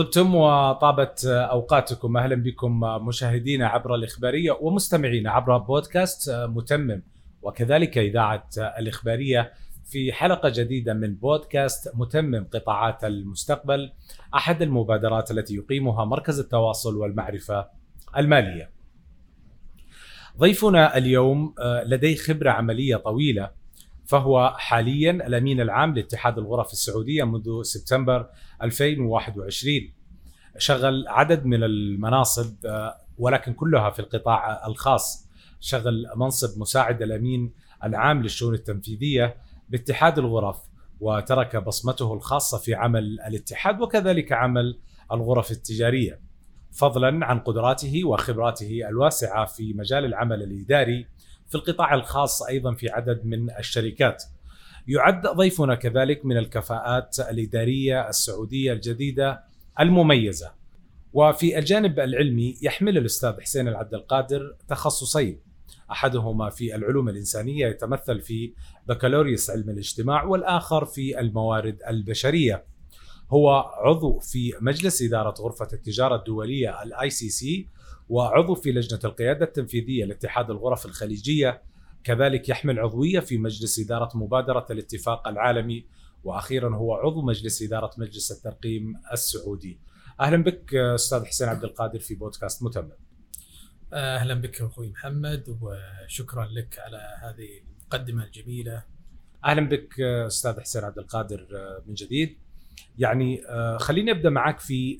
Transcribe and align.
طبتم 0.00 0.34
وطابت 0.34 1.24
أوقاتكم. 1.26 2.16
أهلا 2.16 2.34
بكم 2.34 2.80
مشاهدينا 2.80 3.68
عبر 3.68 3.94
الإخبارية 3.94 4.52
ومستمعينا 4.60 5.30
عبر 5.30 5.58
بودكاست 5.58 6.30
متمم. 6.30 7.02
وكذلك 7.42 7.98
إذاعة 7.98 8.48
الإخبارية 8.58 9.52
في 9.84 10.12
حلقة 10.12 10.52
جديدة 10.54 10.94
من 10.94 11.14
بودكاست 11.14 11.92
متمم 11.94 12.46
قطاعات 12.54 13.04
المستقبل. 13.04 13.92
أحد 14.34 14.62
المبادرات 14.62 15.30
التي 15.30 15.54
يقيمها 15.54 16.04
مركز 16.04 16.40
التواصل 16.40 16.96
والمعرفة 16.96 17.68
المالية. 18.16 18.70
ضيفنا 20.38 20.96
اليوم 20.96 21.54
لديه 21.86 22.16
خبرة 22.16 22.50
عملية 22.50 22.96
طويلة. 22.96 23.50
فهو 24.10 24.54
حاليا 24.58 25.10
الأمين 25.10 25.60
العام 25.60 25.94
لاتحاد 25.94 26.38
الغرف 26.38 26.72
السعودية 26.72 27.24
منذ 27.24 27.62
سبتمبر 27.62 28.28
2021 28.62 29.92
شغل 30.58 31.08
عدد 31.08 31.46
من 31.46 31.64
المناصب 31.64 32.54
ولكن 33.18 33.52
كلها 33.52 33.90
في 33.90 33.98
القطاع 33.98 34.66
الخاص. 34.66 35.28
شغل 35.60 36.06
منصب 36.16 36.60
مساعد 36.60 37.02
الأمين 37.02 37.52
العام 37.84 38.22
للشؤون 38.22 38.54
التنفيذية 38.54 39.36
باتحاد 39.68 40.18
الغرف 40.18 40.56
وترك 41.00 41.56
بصمته 41.56 42.14
الخاصة 42.14 42.58
في 42.58 42.74
عمل 42.74 43.20
الاتحاد 43.20 43.80
وكذلك 43.80 44.32
عمل 44.32 44.78
الغرف 45.12 45.50
التجارية. 45.50 46.20
فضلا 46.72 47.26
عن 47.26 47.38
قدراته 47.38 48.04
وخبراته 48.04 48.88
الواسعة 48.88 49.46
في 49.46 49.74
مجال 49.74 50.04
العمل 50.04 50.42
الإداري 50.42 51.06
في 51.50 51.54
القطاع 51.54 51.94
الخاص 51.94 52.42
أيضا 52.42 52.74
في 52.74 52.90
عدد 52.90 53.20
من 53.24 53.50
الشركات. 53.58 54.24
يعد 54.88 55.26
ضيفنا 55.26 55.74
كذلك 55.74 56.24
من 56.24 56.36
الكفاءات 56.36 57.20
الإدارية 57.20 58.08
السعودية 58.08 58.72
الجديدة 58.72 59.44
المميزة. 59.80 60.52
وفي 61.12 61.58
الجانب 61.58 62.00
العلمي 62.00 62.58
يحمل 62.62 62.98
الأستاذ 62.98 63.40
حسين 63.40 63.68
العبد 63.68 63.94
القادر 63.94 64.56
تخصصين 64.68 65.40
أحدهما 65.90 66.50
في 66.50 66.74
العلوم 66.74 67.08
الإنسانية 67.08 67.66
يتمثل 67.66 68.20
في 68.20 68.52
بكالوريوس 68.86 69.50
علم 69.50 69.70
الاجتماع 69.70 70.24
والآخر 70.24 70.84
في 70.84 71.20
الموارد 71.20 71.78
البشرية. 71.88 72.64
هو 73.30 73.50
عضو 73.84 74.18
في 74.18 74.52
مجلس 74.60 75.02
إدارة 75.02 75.34
غرفة 75.40 75.68
التجارة 75.72 76.16
الدولية 76.16 76.82
ال 76.82 77.10
ICC 77.10 77.66
وعضو 78.10 78.54
في 78.54 78.72
لجنة 78.72 79.00
القيادة 79.04 79.44
التنفيذية 79.44 80.04
لاتحاد 80.04 80.50
الغرف 80.50 80.86
الخليجية 80.86 81.62
كذلك 82.04 82.48
يحمل 82.48 82.78
عضوية 82.78 83.20
في 83.20 83.38
مجلس 83.38 83.80
إدارة 83.80 84.10
مبادرة 84.14 84.66
الاتفاق 84.70 85.28
العالمي 85.28 85.86
وأخيرا 86.24 86.76
هو 86.76 86.94
عضو 86.94 87.22
مجلس 87.22 87.62
إدارة 87.62 87.90
مجلس 87.98 88.32
الترقيم 88.32 88.94
السعودي. 89.12 89.78
أهلا 90.20 90.36
بك 90.44 90.74
أستاذ 90.74 91.24
حسين 91.24 91.48
عبد 91.48 91.64
القادر 91.64 91.98
في 91.98 92.14
بودكاست 92.14 92.62
متمم. 92.62 92.92
أهلا 93.92 94.34
بك 94.34 94.62
أخوي 94.62 94.88
محمد 94.88 95.58
وشكرا 95.60 96.46
لك 96.46 96.78
على 96.78 97.18
هذه 97.22 97.48
المقدمة 97.82 98.24
الجميلة. 98.24 98.82
أهلا 99.44 99.68
بك 99.68 100.00
أستاذ 100.00 100.60
حسين 100.60 100.84
عبد 100.84 100.98
القادر 100.98 101.46
من 101.86 101.94
جديد. 101.94 102.38
يعني 102.98 103.42
خليني 103.78 104.10
أبدأ 104.10 104.30
معك 104.30 104.60
في 104.60 104.98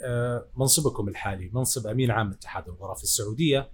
منصبكم 0.56 1.08
الحالي 1.08 1.50
منصب 1.52 1.86
أمين 1.86 2.10
عام 2.10 2.30
اتحاد 2.30 2.68
الغرف 2.68 3.02
السعودية. 3.02 3.70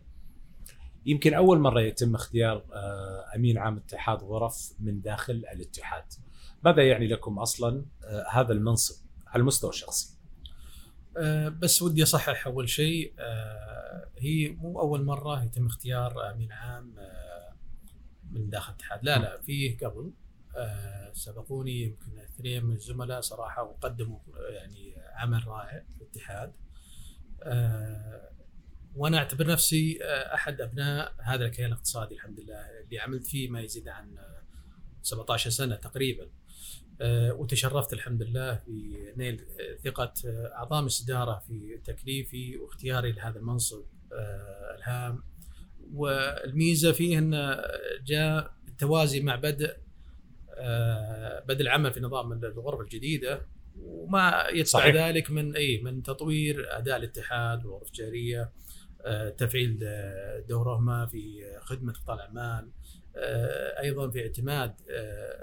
يمكن 1.06 1.34
أول 1.34 1.58
مرة 1.58 1.80
يتم 1.80 2.14
اختيار 2.14 2.64
أمين 3.36 3.58
عام 3.58 3.76
اتحاد 3.76 4.22
غرف 4.22 4.72
من 4.80 5.00
داخل 5.00 5.44
الاتحاد. 5.52 6.04
ماذا 6.64 6.88
يعني 6.88 7.06
لكم 7.06 7.38
أصلا 7.38 7.84
هذا 8.30 8.52
المنصب 8.52 9.06
على 9.26 9.40
المستوى 9.40 9.70
الشخصي؟ 9.70 10.16
بس 11.58 11.82
ودي 11.82 12.02
أصحح 12.02 12.46
أول 12.46 12.68
شيء 12.68 13.12
هي 14.18 14.48
مو 14.48 14.80
أول 14.80 15.04
مرة 15.04 15.44
يتم 15.44 15.66
اختيار 15.66 16.30
أمين 16.30 16.52
عام 16.52 16.94
من 18.30 18.50
داخل 18.50 18.72
الاتحاد. 18.72 19.00
لا 19.02 19.18
لا 19.18 19.40
فيه 19.40 19.78
قبل. 19.78 20.12
سبقوني 21.12 21.82
يمكن 21.82 22.18
اثنين 22.18 22.64
من 22.64 22.74
الزملاء 22.74 23.20
صراحة 23.20 23.62
وقدموا 23.62 24.18
يعني 24.48 24.94
عمل 25.14 25.46
رائع 25.46 25.84
في 25.88 25.96
الاتحاد. 26.02 26.52
وأنا 28.96 29.18
أعتبر 29.18 29.46
نفسي 29.46 29.98
أحد 30.34 30.60
أبناء 30.60 31.14
هذا 31.18 31.44
الكيان 31.44 31.66
الاقتصادي 31.66 32.14
الحمد 32.14 32.40
لله 32.40 32.80
اللي 32.80 32.98
عملت 32.98 33.26
فيه 33.26 33.48
ما 33.48 33.60
يزيد 33.60 33.88
عن 33.88 34.18
17 35.02 35.50
سنة 35.50 35.76
تقريبا. 35.76 36.28
وتشرفت 37.10 37.92
الحمد 37.92 38.22
لله 38.22 38.62
بنيل 39.16 39.46
ثقة 39.84 40.12
أعضاء 40.26 40.86
الإدارة 40.86 41.38
في 41.38 41.80
تكليفي 41.84 42.56
واختياري 42.56 43.12
لهذا 43.12 43.38
المنصب 43.38 43.84
الهام. 44.78 45.22
والميزة 45.92 46.92
فيه 46.92 47.18
انه 47.18 47.62
جاء 48.04 48.54
بالتوازي 48.64 49.20
مع 49.20 49.36
بدء 49.36 49.76
بدء 51.48 51.60
العمل 51.60 51.92
في 51.92 52.00
نظام 52.00 52.32
الغرف 52.32 52.80
الجديدة 52.80 53.46
وما 53.76 54.44
يتبع 54.52 54.86
ذلك 55.08 55.30
من 55.30 55.56
إي 55.56 55.80
من 55.82 56.02
تطوير 56.02 56.78
أداء 56.78 56.96
الاتحاد 56.96 57.64
والغرف 57.64 57.86
التجاريه 57.88 58.52
تفعيل 59.38 59.78
دورهما 60.48 61.06
في 61.06 61.42
خدمة 61.60 61.92
قطاع 61.92 62.14
الأعمال 62.14 62.70
أيضا 63.82 64.10
في 64.10 64.22
اعتماد 64.22 64.74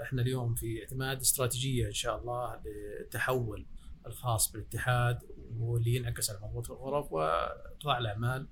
إحنا 0.02 0.22
اليوم 0.22 0.54
في 0.54 0.80
اعتماد 0.80 1.20
استراتيجية 1.20 1.86
إن 1.86 1.92
شاء 1.92 2.18
الله 2.20 2.60
للتحول 2.64 3.66
الخاص 4.06 4.52
بالاتحاد 4.52 5.18
واللي 5.58 5.94
ينعكس 5.94 6.30
على 6.30 6.40
منظومة 6.42 6.66
الغرف 6.66 7.12
وقطاع 7.12 7.98
الأعمال. 7.98 8.46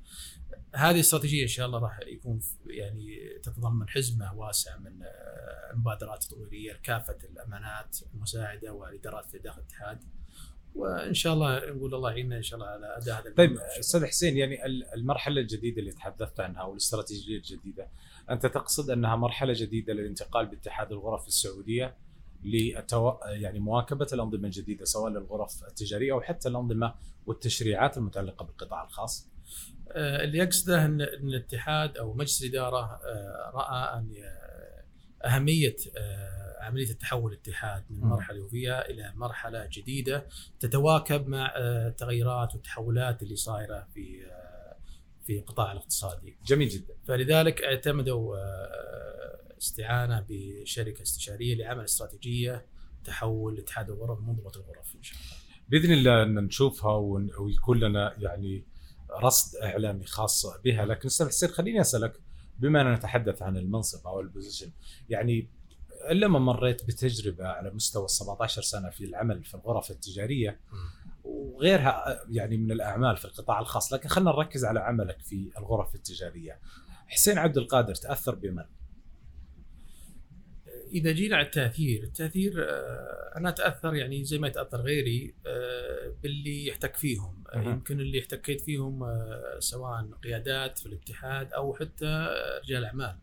هذه 0.75 1.01
استراتيجية 1.01 1.43
إن 1.43 1.49
شاء 1.49 1.67
الله 1.67 1.79
راح 1.79 2.01
يكون 2.07 2.41
يعني 2.67 3.39
تتضمن 3.43 3.89
حزمة 3.89 4.35
واسعة 4.35 4.77
من 4.77 5.03
المبادرات 5.73 6.23
التطويريه 6.23 6.73
لكافه 6.73 7.19
الأمانات 7.25 7.97
المساعدة 8.15 8.73
والإدارات 8.73 9.31
في 9.31 9.39
داخل 9.39 9.61
الاتحاد 9.61 10.05
وإن 10.75 11.15
شاء 11.15 11.33
الله 11.35 11.71
نقول 11.71 11.95
الله 11.95 12.11
يعيننا 12.11 12.37
إن 12.37 12.43
شاء 12.43 12.61
الله 12.61 12.71
على 12.71 12.97
أداء 12.97 13.21
هذا 13.21 13.35
طيب 13.35 13.59
أستاذ 13.59 14.07
حسين 14.07 14.37
يعني 14.37 14.67
المرحلة 14.95 15.41
الجديدة 15.41 15.81
اللي 15.81 15.93
تحدثت 15.93 16.41
عنها 16.41 16.63
والاستراتيجية 16.63 17.37
الجديدة 17.37 17.89
أنت 18.31 18.47
تقصد 18.47 18.91
أنها 18.91 19.17
مرحلة 19.17 19.53
جديدة 19.57 19.93
للانتقال 19.93 20.47
باتحاد 20.47 20.93
الغرف 20.93 21.27
السعودية 21.27 21.97
للتو... 22.45 23.15
يعني 23.25 23.61
مواكبة 23.61 24.07
الأنظمة 24.13 24.45
الجديدة 24.45 24.85
سواء 24.85 25.13
للغرف 25.13 25.65
التجارية 25.69 26.13
أو 26.13 26.21
حتى 26.21 26.49
الأنظمة 26.49 26.95
والتشريعات 27.27 27.99
المتعلقة 27.99 28.45
بالقطاع 28.45 28.85
الخاص. 28.85 29.29
اللي 29.97 30.39
يقصده 30.39 30.85
ان 30.85 31.01
الاتحاد 31.01 31.97
أو 31.97 32.15
مجلس 32.15 32.43
الإدارة 32.43 33.01
رأى 33.55 33.99
أن 33.99 34.13
أهمية 35.25 35.77
عملية 36.61 36.91
التحول 36.91 37.33
الاتحاد 37.33 37.85
من 37.91 38.03
المرحله 38.03 38.37
اللي 38.37 38.49
فيها 38.49 38.91
إلى 38.91 39.13
مرحلة 39.17 39.69
جديدة 39.73 40.27
تتواكب 40.61 41.29
مع 41.29 41.55
التغيرات 41.57 42.55
والتحولات 42.55 43.23
اللي 43.23 43.37
صايرة 43.37 43.89
في 43.95 44.27
في 45.27 45.39
القطاع 45.39 45.73
الاقتصادي. 45.73 46.37
جميل 46.47 46.69
جدا. 46.69 46.95
فلذلك 47.07 47.63
اعتمدوا 47.63 48.37
استعانة 49.59 50.27
بشركة 50.29 51.03
استشارية 51.03 51.55
لعمل 51.55 51.85
استراتيجية 51.85 52.67
تحول 53.05 53.59
اتحاد 53.59 53.91
الغرف 53.91 54.19
منظومه 54.19 54.53
الغرف 54.57 54.97
إن 54.97 55.03
شاء 55.03 55.19
الله. 55.19 55.37
بإذن 55.69 55.93
الله 55.93 56.23
أن 56.23 56.35
نشوفها 56.35 56.97
ويكون 57.39 57.81
لنا 57.81 58.15
يعني 58.19 58.65
رصد 59.21 59.57
إعلامي 59.57 60.05
خاص 60.05 60.47
بها 60.65 60.85
لكن 60.87 61.07
أستاذ 61.07 61.29
حسين 61.29 61.49
خليني 61.49 61.81
أسألك 61.81 62.21
بما 62.59 62.81
أننا 62.81 62.95
نتحدث 62.95 63.43
عن 63.43 63.57
المنصب 63.57 64.07
أو 64.07 64.21
البوزيشن 64.21 64.71
يعني 65.09 65.49
لما 66.11 66.39
مريت 66.39 66.85
بتجربة 66.85 67.47
على 67.47 67.71
مستوى 67.71 68.05
ال 68.05 68.11
17 68.11 68.63
سنة 68.63 68.91
في 68.91 69.05
العمل 69.05 69.45
في 69.45 69.55
الغرف 69.55 69.91
التجارية 69.91 70.61
وغيرها 71.25 72.23
يعني 72.31 72.57
من 72.57 72.73
الأعمال 72.73 73.17
في 73.17 73.25
القطاع 73.25 73.61
الخاص 73.61 73.93
لكن 73.93 74.09
خلينا 74.09 74.31
نركز 74.31 74.65
على 74.65 74.81
عملك 74.81 75.21
في 75.21 75.51
الغرف 75.59 75.95
التجارية 75.95 76.61
حسين 77.07 77.39
عبد 77.39 77.59
القادر 77.59 77.95
تأثر 77.95 78.35
بمن؟ 78.35 78.65
إذا 80.93 81.13
جينا 81.13 81.37
على 81.37 81.47
التأثير، 81.47 82.03
التأثير 82.03 82.53
أنا 83.37 83.49
أتأثر 83.49 83.95
يعني 83.95 84.25
زي 84.25 84.39
ما 84.39 84.49
يتأثر 84.49 84.81
غيري 84.81 85.35
باللي 86.23 86.67
يحتك 86.67 86.97
فيهم، 86.97 87.45
يمكن 87.55 88.01
اللي 88.01 88.21
احتكيت 88.21 88.61
فيهم 88.61 89.07
سواء 89.59 90.11
قيادات 90.25 90.79
في 90.79 90.87
الاتحاد 90.87 91.53
أو 91.53 91.75
حتى 91.75 92.29
رجال 92.65 92.85
أعمال. 92.85 93.17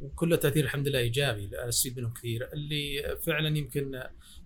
وكله 0.00 0.36
تاثير 0.36 0.64
الحمد 0.64 0.88
لله 0.88 0.98
إيجابي 0.98 1.50
أستفيد 1.54 1.98
منهم 1.98 2.12
كثير، 2.12 2.52
اللي 2.52 3.16
فعلا 3.26 3.58
يمكن 3.58 4.02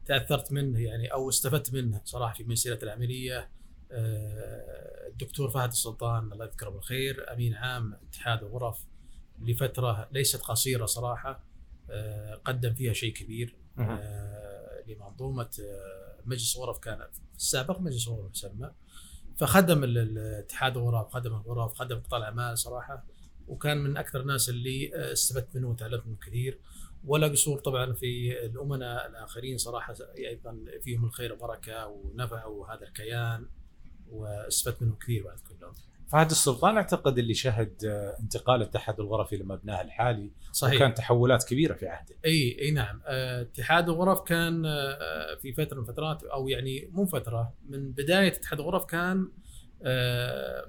تأثرت 0.06 0.52
منه 0.52 0.80
يعني 0.80 1.12
أو 1.12 1.28
استفدت 1.28 1.74
منه 1.74 2.00
صراحة 2.04 2.34
في 2.34 2.44
مسيرتي 2.44 2.86
العملية 2.86 3.50
الدكتور 5.06 5.50
فهد 5.50 5.68
السلطان 5.68 6.32
الله 6.32 6.44
يذكره 6.44 6.70
بالخير 6.70 7.32
أمين 7.32 7.54
عام 7.54 7.94
اتحاد 8.08 8.42
الغرف. 8.42 8.84
لفترة 9.44 10.08
ليست 10.12 10.42
قصيرة 10.42 10.86
صراحة 10.86 11.42
قدم 12.44 12.74
فيها 12.74 12.92
شيء 12.92 13.12
كبير. 13.12 13.56
لمنظومه 14.86 15.50
مجلس 16.26 16.56
غرف 16.56 16.78
كان 16.78 17.06
السابق 17.36 17.80
مجلس 17.80 18.08
الغرف 18.08 18.34
يسمى. 18.34 18.70
فخدم 19.36 19.96
اتحاد 20.18 20.76
الغرف 20.76 21.12
خدم 21.12 21.34
الغرف 21.34 21.74
خدم 21.74 22.00
قطاع 22.00 22.18
الأعمال 22.18 22.58
صراحة. 22.58 23.04
وكان 23.48 23.78
من 23.78 23.96
أكثر 23.96 24.20
الناس 24.20 24.48
اللي 24.48 24.94
آه، 24.94 25.12
استفدت 25.12 25.56
منه 25.56 25.68
وتعلمت 25.68 26.06
منه 26.06 26.16
كثير. 26.26 26.58
ولا 27.06 27.28
قصور 27.28 27.58
طبعا 27.58 27.92
في 27.92 28.44
الأمناء 28.46 29.06
الآخرين 29.06 29.58
صراحة 29.58 29.94
أيضا 30.18 30.64
فيهم 30.82 31.04
الخير 31.04 31.32
وبركة 31.32 31.86
ونفعوا 31.86 32.66
هذا 32.68 32.82
الكيان 32.82 33.46
وأستفدت 34.10 34.82
منه 34.82 34.96
كثير 34.96 35.24
بعد 35.24 35.38
كلهم 35.38 35.72
فهد 36.08 36.30
السلطان 36.30 36.76
أعتقد 36.76 37.18
اللي 37.18 37.34
شهد 37.34 37.84
آه، 37.84 38.16
انتقال 38.20 38.62
اتحاد 38.62 39.00
الغرف 39.00 39.32
إلى 39.32 39.44
مبناه 39.44 39.82
الحالي 39.82 40.30
صحيح. 40.52 40.74
وكان 40.74 40.94
تحولات 40.94 41.44
كبيرة 41.44 41.74
في 41.74 41.86
عهده. 41.86 42.16
إي 42.24 42.58
إي 42.60 42.70
نعم. 42.70 43.00
آه، 43.06 43.42
اتحاد 43.42 43.88
الغرف 43.88 44.20
كان 44.20 44.66
آه، 44.66 45.34
في 45.42 45.52
فترة 45.52 45.76
من 45.76 45.82
الفترات 45.82 46.22
أو 46.24 46.48
يعني 46.48 46.88
مو 46.92 47.06
فترة 47.06 47.52
من 47.68 47.92
بداية 47.92 48.28
اتحاد 48.28 48.60
الغرف 48.60 48.84
كان 48.84 49.28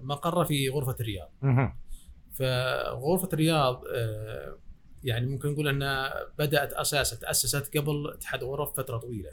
مقرة 0.01 0.43
في 0.43 0.69
غرفة 0.69 0.95
الرياض. 0.99 1.31
فغرفة 2.33 3.29
الرياض 3.33 3.83
يعني 5.03 5.25
ممكن 5.25 5.49
نقول 5.49 5.67
أنها 5.67 6.13
بدأت 6.39 6.73
أساسا 6.73 7.15
تأسست 7.15 7.77
قبل 7.77 8.11
اتحاد 8.13 8.43
الغرف 8.43 8.73
فترة 8.77 8.97
طويلة. 8.97 9.31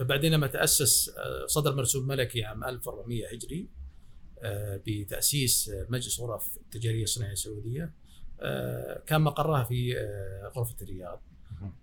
فبعدين 0.00 0.32
لما 0.32 0.46
تأسس 0.46 1.08
آه، 1.08 1.46
صدر 1.46 1.74
مرسوم 1.74 2.06
ملكي 2.06 2.44
عام 2.44 2.64
1400 2.64 3.26
هجري 3.32 3.68
آه، 4.42 4.80
بتأسيس 4.86 5.70
مجلس 5.88 6.20
غرف 6.20 6.56
التجارية 6.56 7.02
الصناعية 7.02 7.32
السعودية 7.32 7.92
آه، 8.40 9.02
كان 9.06 9.20
مقرها 9.20 9.64
في 9.64 9.98
آه، 9.98 10.52
غرفة 10.56 10.76
الرياض. 10.82 11.22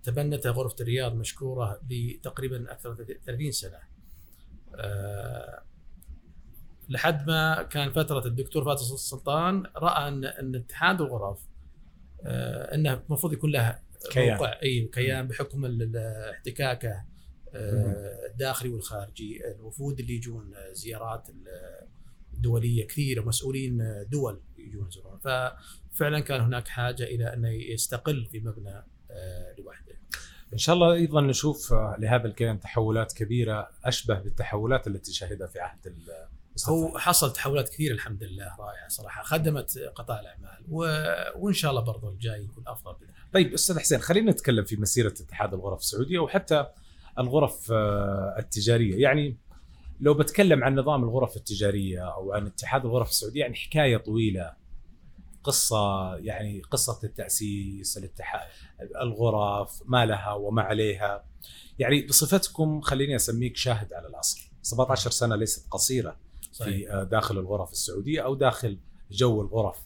تبنتها 0.04 0.52
غرفة 0.52 0.76
الرياض 0.82 1.16
مشكورة 1.16 1.82
لتقريبا 1.90 2.72
أكثر 2.72 2.90
من 2.90 3.06
30 3.26 3.52
سنة. 3.52 3.80
آه، 4.76 5.62
لحد 6.90 7.28
ما 7.28 7.64
كان 7.64 7.92
فترة 7.92 8.28
الدكتور 8.28 8.66
فاتح 8.66 8.82
السلطان 8.82 9.64
رأى 9.76 10.08
أن 10.08 10.26
أن 10.26 10.56
اتحاد 10.56 11.02
الغرف 11.02 11.40
آه، 12.26 12.76
أنه 12.76 12.94
المفروض 12.94 13.34
يكون 13.34 13.52
له 13.52 13.80
كيان. 14.12 14.38
موقع 14.38 14.60
اي 14.64 14.90
كيان 14.94 15.28
بحكم 15.28 15.66
احتكاكه. 16.32 16.90
آه، 16.90 17.06
الداخلي 17.54 18.70
والخارجي. 18.70 19.48
الوفود 19.52 20.00
اللي 20.00 20.14
يجون 20.14 20.54
زيارات 20.72 21.28
دوليه 22.34 22.88
كثيرة 22.88 23.22
مسؤولين 23.22 24.06
دول 24.10 24.42
يجون 24.58 24.88
يزورون 24.88 25.20
ففعلا 25.20 26.20
كان 26.20 26.42
هناك 26.42 26.68
حاجة 26.68 27.04
إلى 27.04 27.34
انه 27.34 27.50
يستقل 27.50 28.26
في 28.26 28.40
مبنى 28.40 28.84
آه، 29.12 29.56
لوحده. 29.58 29.94
إن 30.54 30.58
شاء 30.58 30.76
الله 30.76 30.94
أيضا 30.94 31.22
نشوف 31.22 31.74
آه، 31.74 31.96
لهذا 32.00 32.28
الكيان 32.28 32.60
تحولات 32.60 33.14
كبيرة 33.14 33.70
أشبه 33.84 34.20
بالتحولات 34.20 34.88
التي 34.88 35.14
شهدها 35.14 35.48
في 35.48 35.60
عهد 35.60 35.98
هو 36.68 36.98
حصل 36.98 37.34
تحولات 37.34 37.70
كثيرة 37.70 37.94
الحمد 37.94 38.24
لله 38.24 38.56
رائعة 38.60 38.88
صراحة. 38.88 39.24
خدمت 39.24 39.78
قطاع 39.96 40.20
الأعمال 40.20 40.66
و... 40.70 40.78
وإن 41.36 41.54
شاء 41.54 41.72
الله 41.72 41.82
برضو 41.82 42.10
الجاي 42.10 42.44
يكون 42.44 42.64
أفضل 42.68 42.94
بإذن 42.94 43.10
الله. 43.10 43.32
طيب 43.34 43.54
أستاذ 43.54 43.80
حسين 43.80 44.00
خلينا 44.00 44.32
نتكلم 44.32 44.64
في 44.64 44.76
مسيرة 44.76 45.14
اتحاد 45.22 45.54
الغرف 45.54 45.80
السعودية 45.80 46.20
وحتى 46.20 46.68
الغرف 47.20 47.72
آه، 47.72 48.36
التجارية. 48.40 49.02
يعني 49.02 49.38
لو 50.00 50.14
بتكلم 50.14 50.64
عن 50.64 50.76
نظام 50.76 51.04
الغرف 51.04 51.38
التجارية 51.38 52.14
أو 52.14 52.34
عن 52.34 52.46
اتحاد 52.48 52.86
الغرف 52.86 53.10
السعودية 53.10 53.42
يعني 53.42 53.56
حكاية 53.56 53.98
طويلة. 53.98 54.54
قصة 55.44 56.16
يعني 56.16 56.62
قصة 56.62 57.00
التأسيس 57.04 57.98
الاتحاد 57.98 58.48
الغرف 59.02 59.82
ما 59.86 60.06
لها 60.06 60.34
وما 60.34 60.62
عليها. 60.62 61.24
يعني 61.80 62.02
بصفتكم 62.02 62.82
خليني 62.82 63.16
أسميك 63.16 63.58
شاهد 63.58 63.94
على 63.94 64.08
العصر 64.08 64.52
17 64.62 65.12
سنة 65.12 65.36
ليست 65.36 65.68
قصيرة 65.72 66.18
صحيح. 66.52 66.76
في 66.76 66.92
آه، 66.92 67.04
داخل 67.04 67.38
الغرف 67.38 67.72
السعودية 67.72 68.22
أو 68.22 68.36
داخل 68.36 68.78
جو 69.12 69.42
الغرف. 69.42 69.78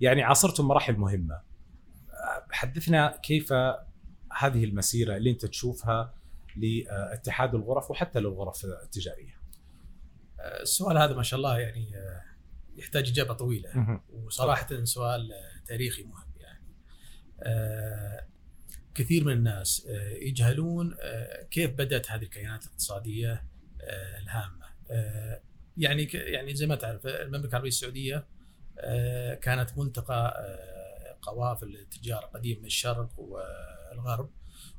يعني 0.00 0.22
عاصرتم 0.22 0.68
مراحل 0.68 0.96
مهمة. 0.96 1.34
آه، 1.34 2.46
حدثنا 2.50 3.16
كيف 3.22 3.52
هذه 4.38 4.64
المسيرة 4.64 5.16
اللي 5.16 5.30
أنت 5.30 5.46
تشوفها 5.46 6.14
لاتحاد 6.56 7.54
الغرف 7.54 7.90
وحتى 7.90 8.20
للغرف 8.20 8.64
التجارية. 8.64 9.40
آه، 10.40 10.62
السؤال 10.62 10.98
هذا 10.98 11.14
ما 11.14 11.22
شاء 11.22 11.36
الله 11.36 11.58
يعني 11.58 11.96
آه، 11.96 12.22
يحتاج 12.76 13.08
إجابة 13.08 13.34
طويلة. 13.34 14.00
وصراحة 14.12 14.84
سؤال 14.84 15.32
تاريخي 15.66 16.02
مهم 16.02 16.32
يعني. 16.36 16.64
آه، 17.42 18.26
كثير 18.94 19.24
من 19.24 19.32
الناس 19.32 19.86
يجهلون 20.20 20.96
كيف 21.50 21.70
بدأت 21.70 22.10
هذه 22.10 22.22
الكيانات 22.22 22.64
الاقتصادية 22.64 23.44
الهامة. 24.22 24.64
يعني 25.76 26.02
يعني 26.12 26.54
زي 26.54 26.66
ما 26.66 26.74
تعرف 26.74 27.06
المملكة 27.06 27.48
العربية 27.48 27.68
السعودية 27.68 28.26
كانت 29.42 29.78
ملتقى 29.78 30.44
قوافل 31.22 31.76
التجارة 31.76 32.26
قديم 32.26 32.58
من 32.58 32.66
الشرق 32.66 33.10
والغرب. 33.18 34.30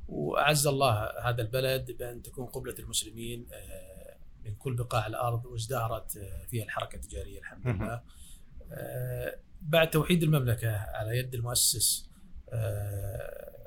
وأعز 0.08 0.66
الله 0.66 1.12
هذا 1.22 1.42
البلد 1.42 1.90
بأن 1.90 2.22
تكون 2.22 2.46
قبلة 2.46 2.74
المسلمين 2.78 3.46
آه، 3.52 4.16
من 4.44 4.54
كل 4.54 4.74
بقاع 4.74 5.06
الأرض 5.06 5.46
وازدهرت 5.46 6.16
آه، 6.16 6.46
فيها 6.46 6.64
الحركة 6.64 6.96
التجارية 6.96 7.38
الحمد. 7.38 7.66
لله. 7.66 8.02
آه، 8.72 9.38
بعد 9.62 9.90
توحيد 9.90 10.22
المملكة 10.22 10.76
على 10.76 11.18
يد 11.18 11.34
المؤسس 11.34 12.10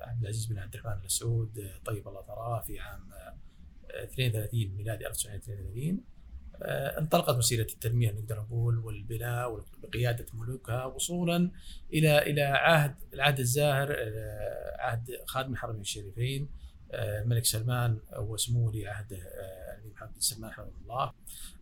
عبد 0.01 0.21
العزيز 0.21 0.45
بن 0.45 0.59
عبد 0.59 0.75
الرحمن 0.75 1.03
ال 1.03 1.11
سعود 1.11 1.71
طيب 1.85 2.07
الله 2.07 2.21
ثراه 2.21 2.61
في 2.61 2.79
عام 2.79 3.13
آه، 3.13 4.03
32 4.03 4.75
ميلادي 4.75 5.07
1932 5.07 5.89
آه، 5.89 6.18
انطلقت 6.63 7.35
مسيره 7.37 7.61
التنمية 7.73 8.11
نقدر 8.11 8.39
نقول 8.39 8.77
والبناء 8.77 9.63
وقياده 9.83 10.25
ملوكها 10.33 10.85
وصولا 10.85 11.51
إلى 11.93 12.17
إلى 12.21 12.41
عهد 12.41 12.95
العهد 13.13 13.39
الزاهر 13.39 13.95
آه، 13.97 14.75
عهد 14.79 15.11
خادم 15.25 15.51
الحرمين 15.53 15.81
الشريفين 15.81 16.49
آه، 16.91 17.21
الملك 17.21 17.45
سلمان 17.45 17.99
وسمو 18.17 18.67
ولي 18.67 18.87
عهده 18.87 19.17
آه، 19.17 19.73
الامير 19.75 19.93
محمد 19.93 20.13
بن 20.13 20.19
سلمان 20.19 20.51
حفظه 20.51 20.71
الله 20.81 21.13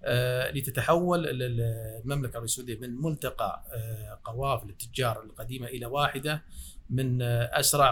آه، 0.06 0.52
لتتحول 0.52 1.28
ال- 1.28 1.44
ال- 1.44 2.02
المملكة 2.04 2.32
العربيه 2.32 2.46
السعودية 2.46 2.80
من 2.80 3.02
ملتقى 3.02 3.64
آه، 3.74 4.20
قوافل 4.24 4.70
التجار 4.70 5.24
القديمة 5.24 5.68
إلى 5.68 5.86
واحدة 5.86 6.42
من 6.90 7.22
آه، 7.22 7.60
أسرع 7.60 7.90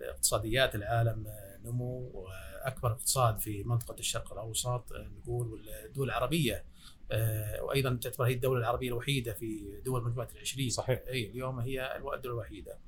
اقتصاديات 0.00 0.74
العالم 0.74 1.26
آه، 1.26 1.58
نمو 1.64 2.26
واكبر 2.64 2.92
اقتصاد 2.92 3.38
في 3.38 3.62
منطقة 3.64 3.98
الشرق 3.98 4.32
الأوسط 4.32 4.92
آه، 4.92 5.10
نقول 5.18 5.52
والدول 5.52 6.08
العربية. 6.08 6.64
آه، 7.12 7.62
وأيضا 7.62 7.98
تعتبر 8.02 8.24
هي 8.24 8.32
الدولة 8.32 8.60
العربية 8.60 8.88
الوحيدة 8.88 9.32
في 9.32 9.80
دول 9.84 10.04
مجموعة 10.04 10.28
العشرين. 10.34 10.70
صحيح. 10.70 11.02
إي 11.08 11.26
اليوم 11.30 11.60
هي 11.60 11.96
الدولة 11.96 12.20
الوحيدة. 12.24 12.78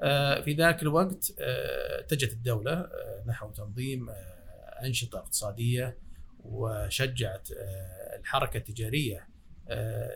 آه، 0.00 0.40
في 0.40 0.52
ذاك 0.52 0.82
الوقت 0.82 1.34
اتجهت 1.38 2.32
الدولة 2.32 2.88
نحو 3.26 3.50
تنظيم 3.50 4.10
أنشطة 4.84 5.18
اقتصادية 5.18 5.98
وشجعت 6.44 7.48
الحركة 8.18 8.56
التجارية 8.56 9.28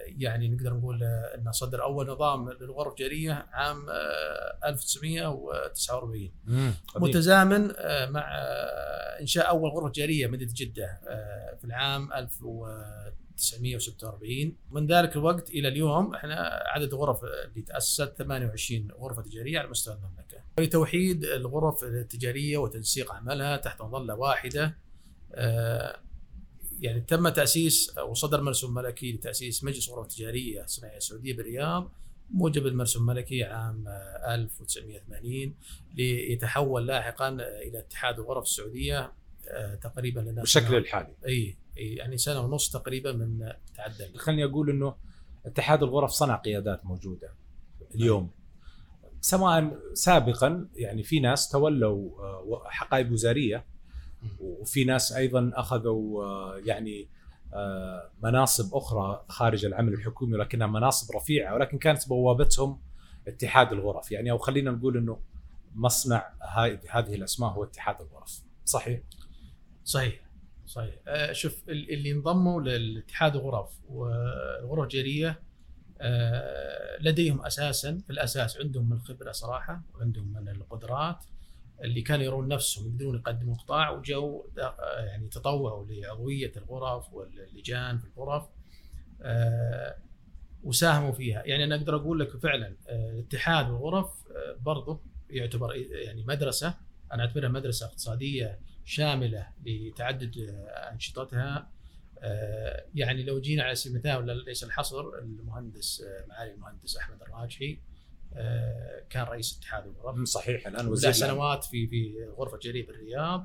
يعني 0.06 0.48
نقدر 0.48 0.75
نقول 0.75 1.02
آه، 1.04 1.34
إنه 1.34 1.50
صدر 1.50 1.82
أول 1.82 2.06
نظام 2.10 2.50
للغرف 2.50 2.88
التجاريه 2.92 3.46
عام 3.52 3.86
آه، 3.90 4.58
1949 4.68 6.30
قديم. 6.88 6.96
متزامن 6.96 7.70
آه، 7.76 8.06
مع 8.10 8.20
آه، 8.38 9.20
إنشاء 9.20 9.48
أول 9.48 9.70
غرفه 9.70 9.88
تجاريه 9.88 10.26
مدينه 10.26 10.52
جدة 10.54 11.00
آه، 11.08 11.54
في 11.60 11.64
العام 11.64 12.12
1946 12.12 14.56
من 14.70 14.86
ذلك 14.86 15.16
الوقت 15.16 15.50
إلى 15.50 15.68
اليوم 15.68 16.14
إحنا 16.14 16.62
عدد 16.66 16.92
الغرف 16.92 17.25
اللي 17.25 17.62
تأسست 17.62 18.14
28 18.18 18.88
غرفة 19.00 19.22
تجارية 19.22 19.58
على 19.58 19.68
مستوى 19.68 19.94
المملكة. 19.94 20.36
لتوحيد 20.60 21.25
الغرف 21.25 21.84
التجارية 21.84 22.58
وتنسيق 22.58 23.12
عملها 23.12 23.56
تحت 23.56 23.82
مظله 23.82 24.14
واحدة 24.14 24.76
آه، 25.34 25.96
يعني 26.80 27.00
تم 27.00 27.28
تأسيس 27.28 27.99
وصدر 27.99 28.42
مرسوم 28.42 28.75
ملكي 28.75 29.12
لتأسيس 29.12 29.64
مجلس 29.64 29.90
غرف 29.90 30.06
تجارية 30.06 30.66
صناعية 30.66 30.99
سعوديه 30.99 31.37
بالرياض 31.37 31.90
موجب 32.30 32.66
المرسوم 32.66 33.11
الملكي 33.11 33.45
عام 33.45 33.88
آه، 33.88 34.35
1980 34.35 35.54
ليتحول 35.95 36.87
لاحقا 36.87 37.28
إلى 37.38 37.78
اتحاد 37.78 38.18
الغرف 38.18 38.45
السعودية 38.45 39.12
آه، 39.49 39.75
تقريبا 39.75 40.21
لنا 40.21 40.42
الحالي. 40.78 41.14
إي 41.26 41.56
إي 41.78 41.95
يعني 41.95 42.18
سنة 42.18 42.40
ونص 42.40 42.71
تقريبا 42.71 43.12
من 43.12 43.52
تعدل 43.76 44.16
خليني 44.16 44.45
أقول 44.45 44.71
إنه 44.71 44.95
اتحاد 45.47 45.83
الغرف 45.83 46.11
صنع 46.11 46.37
قيادات 46.37 46.87
موجودة 46.87 47.30
اليوم. 47.95 48.30
سواء 49.21 49.78
سابقا 49.95 50.68
يعني 50.76 51.02
في 51.02 51.21
ناس 51.21 51.49
تولوا 51.49 52.23
آه، 52.23 52.62
حقائب 52.66 53.12
وزارية 53.12 53.64
وفي 54.40 54.85
ناس 54.85 55.12
أيضا 55.12 55.50
أخذوا 55.54 56.25
آه، 56.25 56.56
يعني 56.64 57.09
آه، 57.54 58.11
مناصب 58.23 58.75
أخرى 58.75 59.25
خارج 59.28 59.64
العمل 59.64 59.92
الحكومي 59.92 60.35
ولكنها 60.35 60.66
مناصب 60.66 61.16
رفيعة 61.16 61.54
ولكن 61.54 61.78
كانت 61.78 62.09
بوابتهم 62.09 62.80
اتحاد 63.28 63.73
الغرف. 63.73 64.12
يعني 64.12 64.30
أو 64.30 64.38
خلينا 64.38 64.71
نقول 64.71 64.97
إنه 64.97 65.21
مصنع 65.75 66.33
هذه 66.90 67.14
الأسماء 67.14 67.50
هو 67.50 67.64
اتحاد 67.64 68.00
الغرف. 68.00 68.42
صحيح؟ 68.64 69.00
صحيح. 69.85 70.21
صحيح. 70.66 70.95
آه، 71.09 71.33
شوف 71.33 71.62
ال- 71.68 71.90
اللي 71.92 72.12
انضموا 72.12 72.61
للاتحاد 72.62 73.37
الغرف 73.37 73.71
والغرف 73.88 74.83
الجاليه 74.85 75.40
لديهم 77.00 77.45
أساسا 77.45 77.99
في 78.06 78.11
الأساس 78.11 78.56
عندهم 78.61 78.87
من 78.90 78.97
الخبرة 78.97 79.33
صراحة 79.33 79.83
وعندهم 79.95 80.33
من 80.33 80.49
القدرات 80.49 81.25
اللي 81.85 82.02
كانوا 82.02 82.25
يرون 82.25 82.49
نفسهم 82.49 82.87
يقدرون 82.87 83.16
يقدموا 83.16 83.54
قطاع 83.54 83.90
وجو 83.90 84.47
يعني 84.99 85.28
تطوعوا 85.28 85.87
لعضويه 85.87 86.52
الغرف 86.56 87.12
واللجان 87.12 87.99
في 87.99 88.06
الغرف 88.16 88.45
آه، 89.23 89.97
وساهموا 90.64 91.12
فيها. 91.12 91.42
يعني 91.45 91.64
أنا 91.64 91.75
أقدر 91.75 91.97
أقول 91.97 92.21
لك 92.21 92.37
فعلا 92.37 92.76
آه، 92.88 93.11
الاتحاد 93.11 93.71
والغرف 93.71 94.11
آه، 94.37 94.56
برضه 94.61 95.00
يعتبر 95.30 95.76
يعني 95.76 96.25
مدرسة 96.25 96.75
أنا 97.12 97.23
أعتبرها 97.23 97.49
مدرسة 97.49 97.87
اقتصادية 97.87 98.59
شاملة 98.85 99.49
لتعدد 99.66 100.33
أنشطتها. 100.92 101.71
يعني 102.95 103.23
لو 103.23 103.40
جينا 103.40 103.62
على 103.62 103.75
سبيل 103.75 103.97
المثال 103.97 104.45
ليس 104.45 104.64
الحصر 104.64 105.04
المهندس 105.18 106.04
معالي 106.28 106.52
المهندس 106.52 106.97
أحمد 106.97 107.23
الراجحي 107.23 107.78
كان 109.11 109.23
رئيس 109.25 109.59
اتحاد 109.59 109.87
الغرف 109.87 110.28
صحيح 110.28 110.66
الآن 110.66 110.87
وزير 110.88 111.12
سنوات 111.12 111.64
في 111.64 111.87
في 111.87 112.14
غرفة 112.38 112.59
جرير 112.59 112.87
بالرياض. 112.87 113.45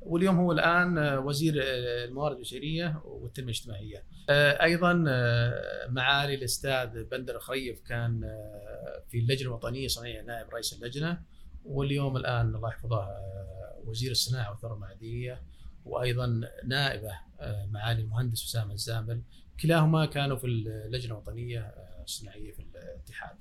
واليوم 0.00 0.36
هو 0.38 0.52
الآن 0.52 0.98
آه، 0.98 1.20
وزير 1.20 1.54
آه، 1.62 2.04
الموارد 2.04 2.36
البشرية 2.36 3.02
والتنمية 3.04 3.50
الاجتماعية. 3.52 4.04
آه، 4.30 4.62
أيضا 4.62 5.04
آه، 5.08 5.86
معالي 5.88 6.34
الأستاذ 6.34 7.04
بندر 7.04 7.38
خريف 7.38 7.80
كان 7.80 8.24
آه، 8.24 9.02
في 9.08 9.18
اللجنة 9.18 9.48
الوطنية 9.48 9.88
صناعيه 9.88 10.22
نائب 10.22 10.50
رئيس 10.50 10.72
اللجنة. 10.72 11.22
واليوم 11.64 12.16
الآن 12.16 12.54
الله 12.54 12.68
يحفظه 12.68 12.96
آه، 13.02 13.82
وزير 13.84 14.10
الصناعة 14.10 14.50
والثروه 14.50 14.74
المعدنيه 14.74 15.42
وأيضا 15.84 16.40
نائبه 16.66 17.12
آه، 17.40 17.66
معالي 17.66 18.02
المهندس 18.02 18.44
أسامة 18.44 18.72
الزامل. 18.72 19.22
كلاهما 19.62 20.06
كانوا 20.06 20.36
في 20.36 20.46
اللجنة 20.46 21.12
الوطنية 21.12 21.60
آه، 21.60 22.02
الصناعية 22.04 22.52
في 22.52 22.62
الاتحاد. 22.62 23.36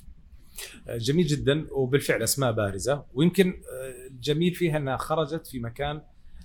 جميل 0.89 1.27
جدا 1.27 1.67
وبالفعل 1.71 2.23
أسماء 2.23 2.51
بارزة. 2.51 3.05
ويمكن 3.13 3.49
آه، 3.73 4.07
الجميل 4.07 4.53
فيها 4.55 4.77
أنها 4.77 4.97
خرجت 4.97 5.47
في 5.47 5.59
مكان 5.59 6.01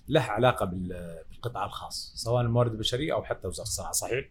له 0.08 0.20
علاقة 0.20 0.66
بال- 0.66 1.22
بالقطاع 1.30 1.64
الخاص 1.64 2.12
سواء 2.16 2.42
الموارد 2.42 2.72
البشرية 2.72 3.12
أو 3.14 3.24
حتى 3.24 3.48
وزارة 3.48 3.66
الصناعه 3.66 3.92
صحيح؟ 3.92 4.28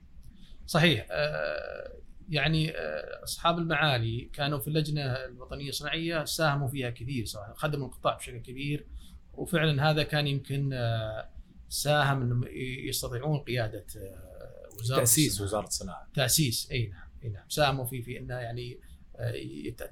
صحيح. 0.68 1.08
آه، 1.12 1.94
يعني 2.30 2.72
آه، 2.78 3.24
أصحاب 3.24 3.58
المعالي 3.58 4.30
كانوا 4.34 4.60
في 4.60 4.68
اللجنة 4.68 5.02
الوطنية 5.02 5.70
الصناعية 5.70 6.25
ساهموا 6.25 6.68
فيها 6.68 6.90
كثير 6.90 7.25
صراحة 7.25 7.54
خدموا 7.54 7.88
القطاع 7.88 8.16
بشكل 8.18 8.38
كبير. 8.38 8.86
وفعلا 9.34 9.90
هذا 9.92 10.04
كان 10.04 10.28
يمكن 10.28 10.74
آه، 10.74 11.30
ساهم 11.70 12.22
إنهم 12.22 12.44
يستطيعون 12.88 13.40
قيادة 13.40 13.86
آه، 13.98 14.70
وزارة 14.80 15.00
تأسيس 15.00 15.28
الصناعة. 15.32 15.48
وزارة 15.48 15.68
الصناعة. 15.68 16.08
تأسيس. 16.16 16.72
أي 16.72 16.88
نعم 16.88 17.08
أي 17.24 17.30
نعم. 17.30 17.44
ساهموا 17.50 17.86
في 17.86 18.02
في 18.02 18.20
إنه 18.20 18.34
يعني 18.34 18.74
آه، 18.74 18.92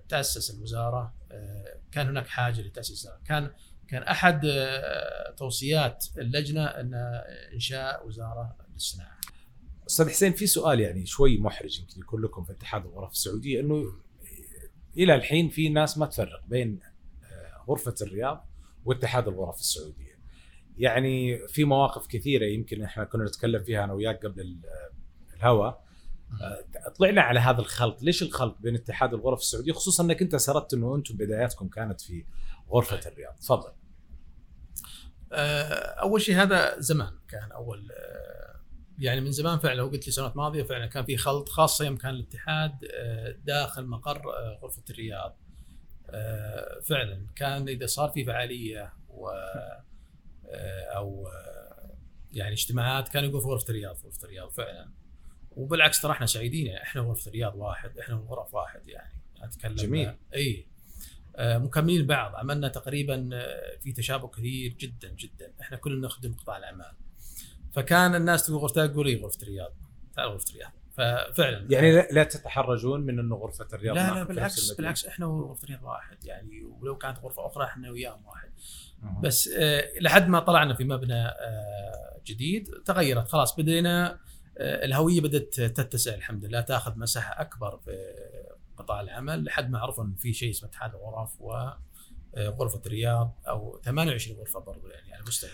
تأسس 0.10 0.56
الوزاره 0.56 1.13
آه، 1.32 1.80
كان 1.92 2.08
هناك 2.08 2.28
حاجة 2.28 2.62
لتأسيس 2.62 3.08
كان 3.25 3.51
كان 3.88 4.04
أحد 4.04 4.46
آه، 4.46 5.32
توصيات 5.38 6.06
اللجنة 6.18 6.66
أن 6.66 6.94
إنشاء 7.54 8.08
وزارة 8.08 8.56
للصناعة. 8.74 9.18
أستاذ 9.88 10.10
حسين 10.10 10.34
في 10.34 10.48
سؤال 10.48 10.80
يعني 10.80 11.06
شوي 11.06 11.38
محرج 11.38 11.80
يمكن 11.80 12.00
يكون 12.00 12.22
لكم 12.22 12.44
في 12.44 12.51
اتحاد 12.51 12.86
الغرف 12.86 13.12
السعودية 13.12 13.60
إنه 13.60 13.84
إلى 14.98 15.16
الحين 15.16 15.50
في 15.50 15.70
ناس 15.70 15.98
ما 15.98 16.06
تفرق 16.06 16.44
بين 16.48 16.80
آه، 17.24 17.63
غرفة 17.70 17.96
الرياض 18.01 18.48
واتحاد 18.86 19.28
الغرف 19.28 19.60
السعودية. 19.60 20.12
يعني 20.78 21.48
في 21.48 21.63
مواقف 21.63 22.08
كثيرة 22.08 22.46
يمكن 22.46 22.84
إحنا 22.84 23.04
كنا 23.04 23.24
نتكلم 23.24 23.63
فيها 23.63 23.84
أنا 23.84 23.94
وياك 23.94 24.25
قبل 24.25 24.42
ال- 24.42 24.62
الهواء 25.36 25.86
طلعنا 27.00 27.22
على 27.22 27.40
هذا 27.40 27.60
الخلط، 27.60 28.04
ليش 28.04 28.24
الخلط 28.24 28.58
بين 28.60 28.76
اتحاد 28.76 29.14
الغرف 29.14 29.40
السعودية؟ 29.40 29.74
خصوصا 29.74 30.04
أنك 30.04 30.22
أنت 30.22 30.36
سردت 30.36 30.74
إنه 30.74 30.96
أنتم 30.96 31.18
بداياتكم 31.18 31.68
كانت 31.68 32.02
في 32.02 32.26
غرفة 32.70 33.00
الرياض، 33.10 33.36
تفضل. 33.36 33.72
آه، 35.34 35.74
أول 36.02 36.22
شيء 36.22 36.36
هذا 36.36 36.80
زمان 36.80 37.14
كان 37.30 37.52
أول 37.52 37.92
آه، 37.92 38.56
يعني 39.00 39.22
من 39.22 39.32
زمان 39.32 39.60
فعلا 39.60 39.76
لو 39.76 39.88
قلت 39.88 40.06
لي 40.06 40.12
سنوات 40.12 40.38
ماضية 40.38 40.64
فعلا 40.64 40.86
كان 40.86 41.06
في 41.06 41.18
خلط 41.18 41.50
خاصة 41.50 41.86
يوم 41.86 41.98
كان 41.98 42.14
الاتحاد 42.14 42.72
آه، 42.94 43.36
داخل 43.46 43.86
مقر 43.86 44.22
غرفة 44.64 44.84
الرياض. 44.90 45.38
فعلا 46.84 47.28
كان 47.36 47.70
إذا 47.70 47.86
صار 47.86 48.10
في 48.10 48.26
فعالية 48.26 48.94
و 49.10 49.30
أو 50.96 51.28
يعني 52.32 52.54
اجتماعات 52.54 53.10
كانوا 53.10 53.30
يقولوا 53.30 53.42
في 53.42 53.48
غرفة 53.48 53.70
الرياض 53.70 53.96
غرفة 54.06 54.24
الرياض 54.24 54.50
فعلا. 54.50 54.92
وبالعكس 55.51 56.01
ترى 56.01 56.12
إحنا 56.12 56.25
سعيدين 56.25 56.67
يعني 56.67 56.84
إحنا 56.84 57.01
غرفه 57.01 57.27
الرياض 57.27 57.55
واحد 57.55 57.98
إحنا 57.98 58.15
غرف 58.15 58.53
واحد 58.53 58.88
يعني 58.88 59.13
اتكلم. 59.41 59.75
جميل. 59.75 60.13
اي. 60.36 60.67
آه، 61.36 61.58
مكملين 61.58 62.08
بعض 62.08 62.36
عملنا 62.36 62.67
تقريبا 62.67 63.29
آه، 63.34 63.77
في 63.84 63.91
تشابه 63.91 64.27
كثير 64.27 64.74
جدا 64.74 65.10
جدا. 65.10 65.53
إحنا 65.62 65.77
كلنا 65.77 66.08
نخدم 66.08 66.34
قطاع 66.34 66.58
الأعمال. 66.58 66.93
فكان 67.74 68.15
الناس 68.15 68.46
تقول 68.46 68.60
غرفه 68.60 68.86
تقول 68.86 69.08
اي 69.08 69.15
غرفة 69.15 69.41
الرياض؟ 69.41 69.74
تعال 70.15 70.29
غرفة 70.29 70.50
الرياض. 70.50 70.72
ففعلا. 70.91 71.67
يعني 71.70 71.91
لا, 72.12 72.24
تتحرجون 72.24 73.01
من 73.01 73.20
إنه 73.20 73.36
غرفة 73.36 73.67
الرياض 73.74 73.96
لا 73.96 74.13
لا 74.13 74.24
بالعكس؟ 74.24 74.72
بالعكس 74.72 75.05
إحنا 75.05 75.25
وغرفه 75.25 75.63
الرياض 75.63 75.84
واحد 75.84 76.25
يعني 76.25 76.63
ولو 76.63 76.98
كانت 76.98 77.20
غرفة 77.20 77.48
أخرى 77.48 77.65
إحنا 77.65 77.91
وياهم 77.91 78.25
واحد. 78.25 78.51
بس 79.24 79.48
آه، 79.48 79.84
لحد 80.01 80.27
ما 80.27 80.39
طلعنا 80.39 80.74
في 80.74 80.84
مبنى 80.84 81.25
آه، 81.25 82.22
جديد 82.25 82.70
تغيرت 82.86 83.27
خلاص 83.27 83.55
بدينا 83.55 84.20
الهوية 84.62 85.22
بدأت 85.22 85.62
تتسع 85.62 86.13
الحمد 86.13 86.46
لله. 86.46 86.62
تأخذ 86.62 87.00
مساحة 87.00 87.41
أكبر 87.41 87.80
في 87.86 87.91
قطاع 88.77 89.01
العمل 89.01 89.44
لحد 89.44 89.72
ما 89.72 89.80
عرفوا 89.80 90.03
إن 90.03 90.15
في 90.15 90.34
شيء 90.34 90.50
اسمه 90.50 90.70
اتحاد 90.70 90.96
الغرف 90.96 91.41
وغرفه 91.41 92.82
الرياض 92.86 93.38
أو 93.48 93.80
28 93.86 94.38
غرفة 94.38 94.60
برضو 94.60 94.88
يعني 94.88 95.13
على 95.13 95.24
مستوى. 95.27 95.50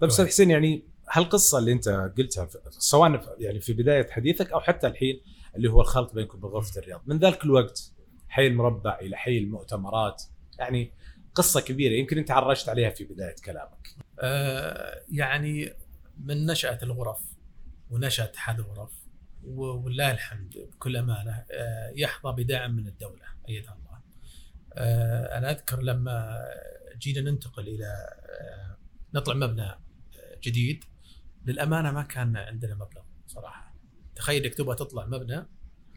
طيب 0.00 0.10
أستاذ 0.10 0.26
حسين 0.26 0.50
يعني 0.50 0.84
هالقصة 1.10 1.58
اللي 1.58 1.72
أنت 1.72 1.88
قلتها 2.18 2.48
سواء 2.70 3.36
يعني 3.38 3.60
في 3.60 3.72
بداية 3.72 4.10
حديثك 4.10 4.52
أو 4.52 4.60
حتى 4.60 4.86
الحين 4.86 5.20
اللي 5.56 5.70
هو 5.70 5.80
الخلط 5.80 6.14
بينكم 6.14 6.40
بغرفة 6.40 6.80
الرياض 6.80 7.02
من 7.06 7.18
ذلك 7.18 7.44
الوقت 7.44 7.92
حي 8.28 8.46
المربع 8.46 8.98
إلى 9.00 9.16
حي 9.16 9.38
المؤتمرات 9.38 10.22
يعني 10.58 10.92
قصة 11.34 11.60
كبيرة 11.60 11.92
يمكن 11.92 12.18
أنت 12.18 12.30
عرجت 12.30 12.68
عليها 12.68 12.90
في 12.90 13.04
بداية 13.04 13.34
كلامك. 13.44 13.88
آه، 14.20 15.02
يعني 15.12 15.72
من 16.24 16.46
نشأة 16.46 16.78
الغرف 16.82 17.35
ونشأة 17.90 18.24
اتحاد 18.24 18.60
الغرف 18.60 18.92
و- 19.44 19.64
ولله 19.64 20.10
الحمد 20.10 20.68
بكل 20.72 20.96
أمانة 20.96 21.44
آه، 21.52 21.92
يحظى 21.96 22.32
بدعم 22.44 22.76
من 22.76 22.86
الدولة 22.88 23.24
أيدها 23.48 23.74
الله. 23.74 24.00
آه، 24.74 25.38
أنا 25.38 25.50
أذكر 25.50 25.82
لما 25.82 26.44
جينا 26.98 27.30
ننتقل 27.30 27.68
إلى 27.68 27.86
آه، 27.86 28.76
نطلع 29.14 29.34
مبنى 29.34 29.74
جديد. 30.44 30.84
للأمانة 31.46 31.92
ما 31.92 32.02
كان 32.02 32.36
عندنا 32.36 32.74
مبلغ 32.74 33.02
صراحة. 33.26 33.74
تخيل 34.16 34.44
إنك 34.44 34.54
تبغى 34.54 34.76
تطلع 34.76 35.06
مبنى. 35.06 35.46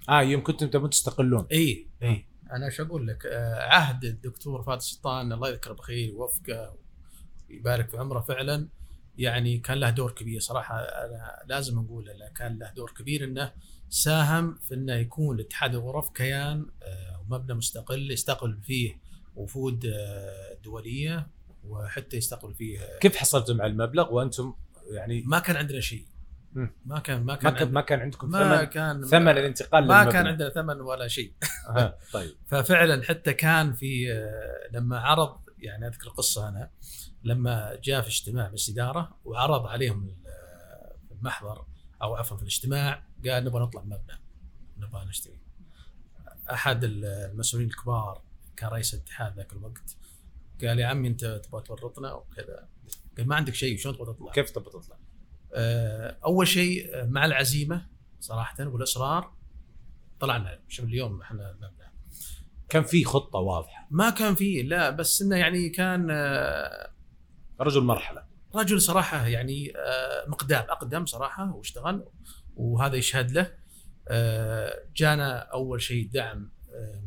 آه 0.10 0.22
يوم 0.22 0.44
كنتم 0.44 0.70
تبون 0.70 0.90
تستقلون. 0.90 1.48
إي 1.52 1.88
إي. 2.04 2.26
أنا 2.52 2.66
إيش 2.66 2.82
أقول 2.82 3.08
لك؟ 3.08 3.26
آه، 3.26 3.62
عهد 3.64 4.06
الدكتور 4.06 4.64
فهد 4.64 4.78
السلطان 4.78 5.34
الله 5.34 5.50
يذكره 5.50 5.74
بخير 5.74 6.14
ويوفقه 6.16 6.76
ويبارك 7.50 7.90
في 7.90 7.98
عمره 7.98 8.20
فعلا. 8.22 8.70
يعني 9.18 9.58
كان 9.58 9.78
له 9.78 9.90
دور 9.90 10.12
كبير 10.12 10.40
صراحة. 10.40 10.80
أنا 10.80 11.44
لازم 11.48 11.80
أقول 11.80 12.10
إنه 12.10 12.30
كان 12.36 12.60
له 12.60 12.70
دور 12.70 12.92
كبير 12.98 13.24
إنه 13.24 13.52
ساهم 13.90 14.58
في 14.68 14.74
إنه 14.74 14.94
يكون 14.94 15.40
اتحاد 15.40 15.76
الغرف 15.76 16.10
كيان 16.10 16.66
آه، 16.84 17.22
ومبنى 17.22 17.54
مستقل 17.54 18.12
يستقبل 18.12 18.58
فيه 18.64 18.98
وفود 19.36 19.86
آه، 19.86 20.58
دولية 20.64 21.28
وحتى 21.64 22.18
يستقبل 22.18 22.54
فيه. 22.54 22.80
كيف 23.02 23.16
حصلتم 23.16 23.62
على 23.62 23.72
المبلغ 23.72 24.14
وأنتم 24.14 24.54
يعني؟ 24.92 25.24
ما 25.28 25.40
كان 25.40 25.56
عندنا 25.56 25.80
شيء. 25.80 26.06
ما 26.86 27.00
كان 27.00 27.24
ما 27.24 27.40
ما 27.44 27.50
كان 27.50 27.72
ما 27.72 27.82
كان 27.82 28.00
عندكم 28.00 28.30
ما 28.30 28.58
ثمن 28.58 28.64
كان 28.64 29.06
ثمن 29.06 29.30
الانتقال 29.30 29.88
ما 29.88 29.94
للمبنى. 29.94 30.14
كان 30.14 30.28
عندنا 30.28 30.50
ثمن 30.50 30.82
ولا 30.82 31.08
شيء. 31.08 31.34
طيب. 32.14 32.32
ففعلا 32.50 33.04
حتى 33.04 33.34
كان 33.34 33.74
في 33.74 34.14
آه، 34.14 34.78
لما 34.78 35.00
عرض 35.00 35.38
يعني 35.62 35.88
أذكر 35.88 36.10
قصه 36.10 36.50
أنا 36.50 36.72
لما 37.24 37.80
جاء 37.84 38.02
في 38.02 38.08
اجتماع 38.08 38.48
مجلس 38.48 38.70
اداره 38.70 39.18
وعرض 39.26 39.68
عليهم 39.68 40.16
في 41.08 41.14
المحضر 41.14 41.66
أو 42.02 42.16
عفوا 42.16 42.38
في 42.38 42.44
الاجتماع 42.44 43.04
قال 43.26 43.44
نبغى 43.46 43.62
نطلع 43.64 43.82
مبنى 43.82 44.20
نبغى 44.78 45.06
نشتري 45.06 45.40
أحد 46.52 46.84
ال- 46.84 47.06
المسؤولين 47.06 47.68
الكبار 47.70 48.22
كان 48.58 48.70
رئيس 48.70 48.94
الاتحاد 48.94 49.36
ذاك 49.36 49.54
الوقت 49.54 49.98
قال 50.62 50.80
يا 50.80 50.88
عمي 50.88 51.08
أنت 51.08 51.26
تبغى 51.26 51.62
تورطنا 51.64 52.14
وكذا 52.14 52.68
قال 53.18 53.28
ما 53.28 53.36
عندك 53.36 53.54
شيء 53.54 53.78
شلون 53.78 53.96
تبغى 53.96 54.14
تطلع؟ 54.14 54.32
كيف 54.32 54.50
تبغى 54.50 54.72
تطلع؟ 54.72 54.98
آه، 55.54 56.18
أول 56.26 56.48
شيء 56.48 57.06
مع 57.08 57.26
العزيمة 57.26 57.88
صراحة 58.20 58.68
والإصرار 58.68 59.34
طلعنا 60.20 60.60
شوف 60.68 60.86
اليوم 60.86 61.22
إحنا 61.22 61.52
كان 62.70 62.84
في 62.84 63.04
خطة 63.06 63.40
واضحة. 63.40 63.88
ما 63.92 64.10
كان 64.10 64.36
فيه 64.36 64.64
لا 64.64 64.90
بس 64.90 65.22
إنه 65.22 65.36
يعني 65.36 65.70
كان 65.70 66.08
آه، 66.12 66.92
رجل 67.62 67.84
مرحلة. 67.84 68.24
رجل 68.56 68.82
صراحة 68.82 69.28
يعني 69.28 69.74
مقدام 70.28 70.64
أقدم 70.70 71.06
صراحة 71.06 71.56
واشتغل 71.56 72.06
وهذا 72.56 72.96
يشهد 72.96 73.32
له. 73.32 73.52
جانا 74.96 75.38
أول 75.38 75.82
شيء 75.82 76.10
دعم 76.14 76.52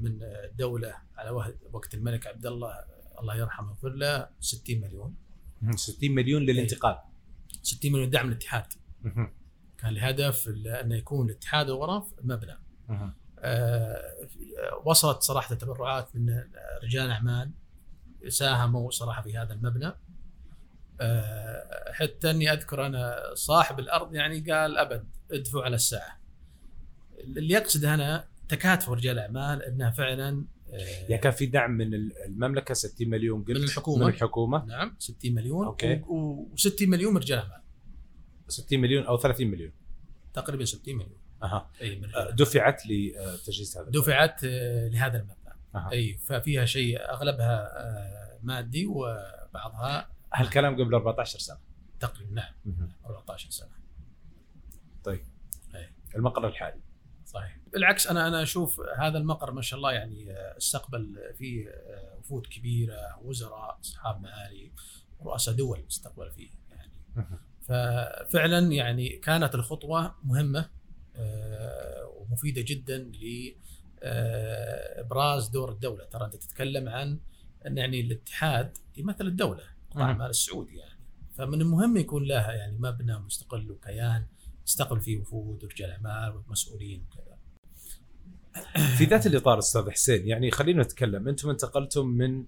من 0.00 0.22
الدولة 0.22 0.94
على 1.16 1.54
وقت 1.72 1.94
الملك 1.94 2.26
عبد 2.26 2.46
الله 2.46 2.74
الله 3.20 3.36
يرحمه 3.36 3.68
ويغفر 3.68 3.88
له 3.88 4.28
60 4.40 4.80
مليون. 4.80 5.14
60 5.76 6.10
مليون 6.10 6.42
للانتقال. 6.42 6.98
60 7.62 7.92
مليون 7.92 8.10
دعم 8.10 8.28
الاتحاد. 8.28 8.66
كان 9.78 9.90
الهدف 9.90 10.48
انه 10.48 10.96
يكون 10.96 11.26
الاتحاد 11.26 11.70
الغرف 11.70 12.04
مبنى. 12.22 12.58
آه 12.90 13.14
وصلت 14.84 15.22
صراحة 15.22 15.54
تبرعات 15.54 16.16
من 16.16 16.44
رجال 16.82 17.10
أعمال 17.10 17.50
ساهموا 18.28 18.90
صراحة 18.90 19.22
في 19.22 19.38
هذا 19.38 19.54
المبنى. 19.54 19.92
آه 21.00 21.92
حتى 21.92 22.30
أني 22.30 22.52
أذكر 22.52 22.86
أنا 22.86 23.20
صاحب 23.34 23.78
الأرض 23.80 24.14
يعني 24.14 24.40
قال 24.40 24.78
أبد 24.78 25.08
ادفعوا 25.32 25.64
على 25.64 25.74
الساعة. 25.74 26.20
اللي 27.18 27.54
يقصد 27.54 27.84
هنا 27.84 28.28
تكاتف 28.48 28.90
رجال 28.90 29.18
الاعمال 29.18 29.62
إنها 29.62 29.90
فعلا 29.90 30.44
آه 30.72 30.76
يعني 31.08 31.18
كان 31.18 31.32
في 31.32 31.46
دعم 31.46 31.70
من 31.70 31.94
المملكة 32.26 32.74
60 32.74 33.08
مليون 33.08 33.44
قلت؟ 33.44 33.58
من 33.58 33.64
الحكومة. 33.64 34.06
من 34.06 34.12
الحكومة. 34.12 34.64
نعم 34.64 34.96
60 34.98 35.34
مليون. 35.34 35.66
أوكي. 35.66 36.02
و60 36.56 36.82
مليون 36.88 37.14
من 37.14 37.20
رجال 37.20 37.38
أعمال. 37.38 37.62
60 38.48 38.80
مليون 38.80 39.04
أو 39.04 39.16
30 39.16 39.46
مليون. 39.46 39.72
تقريبا 40.34 40.64
60 40.64 40.96
مليون. 40.96 41.21
أها. 41.42 41.70
أي 41.80 42.02
دفعت 42.32 42.86
لتجهيز 42.86 43.78
هذا 43.78 43.90
دفعت 43.90 44.44
لهذا 44.92 45.18
المبنى. 45.18 45.54
أه. 45.74 45.90
أي 45.92 46.14
ففيها 46.14 46.64
شيء 46.64 47.10
أغلبها 47.10 47.68
مادي 48.42 48.86
وبعضها 48.86 50.08
هالكلام 50.34 50.74
قبل 50.74 50.94
14 50.94 51.38
سنة. 51.38 51.58
تقريبا 52.00 52.32
نعم. 52.32 52.52
14 53.06 53.50
سنة. 53.50 53.70
طيب. 55.04 55.24
أي. 55.74 55.88
المقر 56.16 56.48
الحالي. 56.48 56.80
صحيح. 57.26 57.58
بالعكس 57.72 58.06
أنا 58.06 58.28
أنا 58.28 58.42
أشوف 58.42 58.80
هذا 58.98 59.18
المقر 59.18 59.50
ما 59.50 59.62
شاء 59.62 59.76
الله 59.76 59.92
يعني 59.92 60.32
استقبل 60.32 61.32
فيه 61.38 61.68
وفود 62.18 62.46
كبيرة 62.46 63.18
وزراء 63.22 63.78
أصحاب 63.80 64.22
معالي 64.22 64.72
رؤساء 65.22 65.54
دول 65.54 65.84
استقبل 65.90 66.30
فيه 66.30 66.50
يعني. 66.70 66.92
ففعلا 67.62 68.72
يعني 68.72 69.08
كانت 69.08 69.54
الخطوة 69.54 70.14
مهمة 70.24 70.70
ومفيدة 72.16 72.62
جدا 72.62 72.98
ل 72.98 73.54
إبراز 74.02 75.48
دور 75.48 75.72
الدولة. 75.72 76.04
ترى 76.04 76.24
أنت 76.24 76.36
تتكلم 76.36 76.88
عن 76.88 77.18
أن 77.66 77.78
يعني 77.78 78.00
الاتحاد 78.00 78.78
يمثل 78.96 79.26
الدولة 79.26 79.62
قطاع 79.90 80.10
المال 80.10 80.30
السعودي 80.30 80.76
يعني. 80.76 81.00
فمن 81.34 81.60
المهم 81.60 81.96
يكون 81.96 82.24
لها 82.24 82.52
يعني 82.52 82.78
مبنى 82.78 83.18
مستقل 83.18 83.70
وكيان 83.70 84.26
يستقبل 84.66 85.00
فيه 85.00 85.20
وفود 85.20 85.64
ورجال 85.64 85.90
أعمال 85.90 86.36
ومسؤولين 86.36 87.06
وكذا. 87.06 87.38
في 88.96 89.04
ذات 89.04 89.26
الإطار 89.26 89.58
أستاذ 89.58 89.90
حسين 89.90 90.28
يعني 90.28 90.50
خلينا 90.50 90.82
نتكلم. 90.82 91.28
أنتم 91.28 91.50
انتقلتم 91.50 92.06
من 92.06 92.44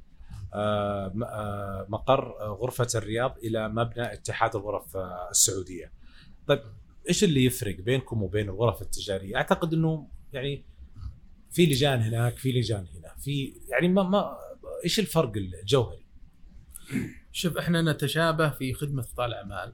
مقر 1.88 2.34
غرفة 2.60 2.86
الرياض 2.94 3.38
إلى 3.38 3.68
مبنى 3.68 4.12
اتحاد 4.12 4.56
الغرف 4.56 4.96
السعودية. 5.30 5.92
طيب 6.46 6.60
إيش 7.08 7.24
اللي 7.24 7.44
يفرق 7.44 7.76
بينكم 7.80 8.22
وبين 8.22 8.48
الغرف 8.48 8.82
التجارية؟ 8.82 9.36
أعتقد 9.36 9.74
إنه 9.74 10.08
يعني 10.32 10.64
في 11.50 11.66
لجان 11.66 12.00
هناك 12.00 12.36
في 12.36 12.52
لجان 12.52 12.86
هنا 12.94 13.14
في 13.18 13.54
يعني 13.68 13.88
ما 13.88 14.02
ما 14.02 14.38
إيش 14.84 15.00
الفرق 15.00 15.32
الجوهري؟ 15.36 16.04
شوف 17.32 17.56
إحنا 17.56 17.82
نتشابه 17.82 18.50
في 18.50 18.72
خدمة 18.72 19.02
قطاع 19.02 19.26
الأعمال 19.26 19.72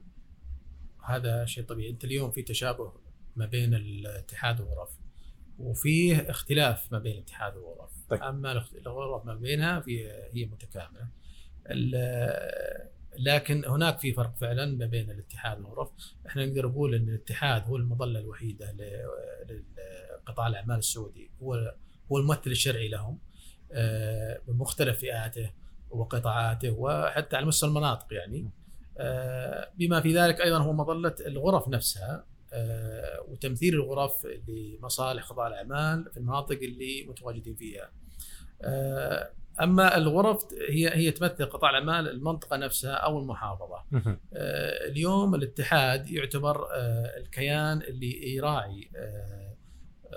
هذا 1.05 1.45
شيء 1.45 1.63
طبيعي 1.63 1.89
أنت 1.89 2.03
اليوم 2.03 2.31
في 2.31 2.41
تشابه 2.41 2.93
ما 3.35 3.45
بين 3.45 3.73
الاتحاد 3.73 4.61
والغرف 4.61 4.89
وفيه 5.59 6.15
اختلاف 6.15 6.91
ما 6.91 6.99
بين 6.99 7.13
الاتحاد 7.13 7.55
والغرف 7.55 7.91
طيب. 8.09 8.21
أما 8.21 8.65
الغرف 8.85 9.25
ما 9.25 9.35
بينها 9.35 9.79
في 9.79 10.07
هي 10.33 10.45
متكاملة 10.45 11.07
لكن 13.19 13.65
هناك 13.65 13.99
في 13.99 14.13
فرق 14.13 14.35
فعلا 14.35 14.65
ما 14.65 14.85
بين 14.85 15.11
الاتحاد 15.11 15.59
والغرف 15.61 15.89
إحنا 16.27 16.45
نقدر 16.45 16.67
نقول 16.67 16.95
إن 16.95 17.09
الاتحاد 17.09 17.67
هو 17.67 17.75
المظلة 17.77 18.19
الوحيدة 18.19 18.75
لقطاع 20.25 20.47
الأعمال 20.47 20.77
السعودي. 20.77 21.31
هو 21.43 21.73
هو 22.11 22.17
الممثل 22.17 22.51
الشرعي 22.51 22.87
لهم 22.87 23.19
بمختلف 24.47 24.99
فئاته 24.99 25.51
وقطاعاته 25.89 26.71
وحتى 26.71 27.35
على 27.35 27.45
مستوى 27.45 27.69
المناطق 27.69 28.13
يعني. 28.13 28.49
بما 29.77 30.01
في 30.01 30.17
ذلك 30.17 30.41
أيضا 30.41 30.57
هو 30.57 30.73
مظلة 30.73 31.15
الغرف 31.25 31.67
نفسها 31.67 32.25
وتمثيل 33.27 33.73
الغرف 33.73 34.27
لمصالح 34.47 35.29
قطاع 35.29 35.47
الأعمال 35.47 36.11
في 36.11 36.17
المناطق 36.17 36.59
اللي 36.61 37.05
متواجدين 37.09 37.55
فيها. 37.55 37.91
أما 39.61 39.97
الغرف 39.97 40.45
هي 40.69 40.95
هي 40.95 41.11
تمثل 41.11 41.45
قطاع 41.45 41.69
الأعمال 41.69 42.09
المنطقة 42.09 42.57
نفسها 42.57 42.93
أو 42.93 43.19
المحافظة. 43.19 43.83
اليوم 44.87 45.35
الاتحاد 45.35 46.09
يعتبر 46.09 46.67
الكيان 47.17 47.81
اللي 47.81 48.35
يراعي 48.35 48.91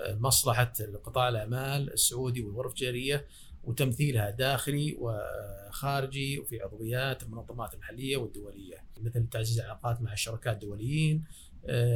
مصلحة 0.07 0.73
قطاع 1.03 1.29
الأعمال 1.29 1.93
السعودي 1.93 2.41
والغرف 2.41 2.71
التجاريه 2.71 3.25
وتمثيلها 3.63 4.29
داخلي 4.29 4.97
وخارجي 4.99 6.39
وفي 6.39 6.61
عضويات 6.61 7.23
المنظمات 7.23 7.73
المحلية 7.73 8.17
والدولية 8.17 8.77
مثل 9.01 9.29
تعزيز 9.29 9.59
العلاقات 9.59 10.01
مع 10.01 10.13
الشركاء 10.13 10.53
الدوليين 10.53 11.23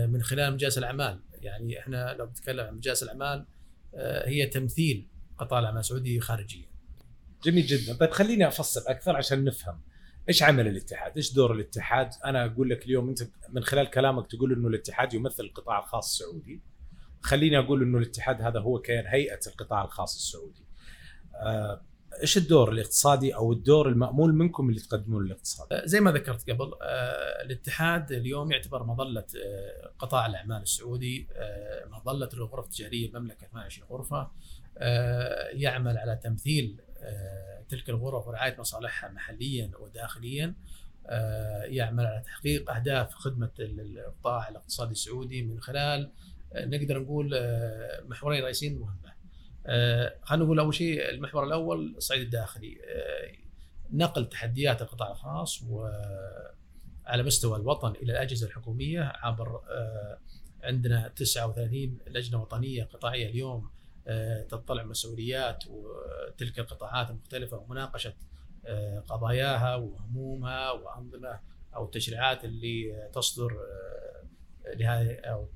من 0.07 0.21
خلال 0.21 0.53
مجالس 0.53 0.77
الأعمال 0.77 1.19
يعني 1.33 1.79
إحنا 1.79 2.13
لو 2.19 2.25
بنتكلم 2.25 2.65
عن 2.67 2.75
مجالس 2.75 3.03
الأعمال 3.03 3.45
هي 4.25 4.45
تمثيل 4.45 5.07
قطاع 5.37 5.59
الأعمال 5.59 5.79
السعودي 5.79 6.19
خارجيا. 6.19 6.69
جميل 7.43 7.65
جدا، 7.65 7.93
طيب 7.93 8.11
خليني 8.11 8.47
أفصل 8.47 8.81
أكثر 8.87 9.15
عشان 9.15 9.43
نفهم 9.43 9.81
إيش 10.29 10.43
عمل 10.43 10.67
الاتحاد؟ 10.67 11.11
إيش 11.15 11.33
دور 11.33 11.51
الاتحاد؟ 11.51 12.09
أنا 12.25 12.45
أقول 12.45 12.69
لك 12.69 12.85
اليوم 12.85 13.09
أنت 13.09 13.19
من 13.49 13.63
خلال 13.63 13.89
كلامك 13.89 14.27
تقول 14.31 14.53
إنه 14.53 14.67
الاتحاد 14.67 15.13
يمثل 15.13 15.43
القطاع 15.43 15.79
الخاص 15.79 16.21
السعودي. 16.21 16.61
خليني 17.21 17.59
أقول 17.59 17.81
إنه 17.81 17.97
الاتحاد 17.97 18.41
هذا 18.41 18.59
هو 18.59 18.79
كيان 18.79 19.07
هيئة 19.07 19.39
القطاع 19.47 19.83
الخاص 19.83 20.15
السعودي. 20.15 20.65
آه 21.35 21.81
إيش 22.21 22.37
الدور 22.37 22.71
الاقتصادي 22.71 23.35
أو 23.35 23.53
الدور 23.53 23.89
المأمول 23.89 24.33
منكم 24.33 24.69
اللي 24.69 24.79
تقدمون 24.79 25.25
للاقتصاد؟ 25.25 25.85
زي 25.85 25.99
ما 25.99 26.11
ذكرت 26.11 26.49
قبل 26.49 26.71
آه 26.81 27.41
الاتحاد 27.43 28.11
اليوم 28.11 28.51
يعتبر 28.51 28.83
مظلة 28.83 29.25
آه 29.45 29.91
قطاع 29.99 30.25
الأعمال 30.25 30.61
السعودي 30.61 31.27
آه 31.33 31.85
مظلة 31.85 32.29
الغرف 32.33 32.65
التجارية 32.65 33.09
المملكه 33.09 33.47
28 33.47 33.89
غرفه 33.89 34.31
يعمل 35.53 35.97
على 35.97 36.19
تمثيل 36.23 36.81
تلك 37.69 37.89
الغرف 37.89 38.27
ورعاية 38.27 38.55
مصالحها 38.59 39.09
محليا 39.09 39.71
وداخليا 39.79 40.53
يعمل 41.65 42.05
على 42.05 42.23
تحقيق 42.25 42.71
أهداف 42.71 43.13
خدمة 43.13 43.51
القطاع 43.59 44.49
الاقتصادي 44.49 44.91
السعودي 44.91 45.43
من 45.43 45.59
خلال 45.61 46.11
نقدر 46.55 46.99
نقول 46.99 47.29
محورين 48.07 48.43
رئيسيين 48.43 48.79
مهمة. 48.79 49.13
آه 49.65 50.15
خلينا 50.23 50.45
نقول 50.45 50.59
أول 50.59 50.73
شيء 50.73 51.09
المحور 51.09 51.43
الأول 51.43 51.95
الصعيد 51.97 52.21
الداخلي. 52.21 52.77
آه 52.85 53.31
نقل 53.93 54.29
تحديات 54.29 54.81
القطاع 54.81 55.11
الخاص 55.11 55.63
وعلى 55.63 57.23
مستوى 57.23 57.57
الوطن 57.57 57.91
إلى 57.91 58.11
الأجهزة 58.11 58.47
الحكومية 58.47 59.01
عبر 59.15 59.61
آه 59.69 60.19
عندنا 60.63 61.07
39 61.07 61.97
لجنة 62.07 62.41
وطنية 62.41 62.83
قطاعية 62.83 63.29
اليوم 63.29 63.69
تطلع 64.49 64.83
مسؤوليات 64.83 65.63
وتلك 65.67 66.59
القطاعات 66.59 67.09
المختلفة 67.09 67.57
ومناقشة 67.57 68.13
قضاياها 69.07 69.75
وهمومها 69.75 70.71
وأنظمة 70.71 71.39
أو 71.75 71.85
التشريعات 71.85 72.45
اللي 72.45 73.09
تصدر 73.13 73.57
لهذه 74.75 75.19
أو 75.19 75.49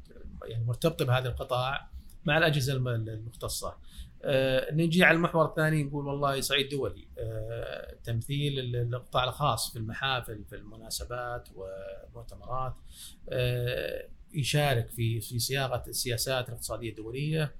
يعني 0.45 0.65
مرتبطة 0.65 1.05
بهذا 1.05 1.29
القطاع 1.29 1.89
مع 2.25 2.37
الأجهزة 2.37 2.73
المختصة. 2.73 3.77
آه 4.23 4.73
نجي 4.73 5.03
على 5.03 5.15
المحور 5.15 5.45
الثاني 5.45 5.83
نقول 5.83 6.07
والله 6.07 6.41
صعيد 6.41 6.69
دولي. 6.69 7.07
آه 7.17 7.95
تمثيل 8.03 8.75
القطاع 8.75 9.23
الخاص 9.23 9.71
في 9.71 9.79
المحافل 9.79 10.43
في 10.45 10.55
المناسبات 10.55 11.49
والمؤتمرات. 11.55 12.73
آه 13.29 14.07
يشارك 14.33 14.89
في 14.89 15.21
في 15.21 15.39
صياغة 15.39 15.83
السياسات 15.87 16.49
الاقتصاديه 16.49 16.89
الدوليه 16.89 17.43
آه 17.43 17.51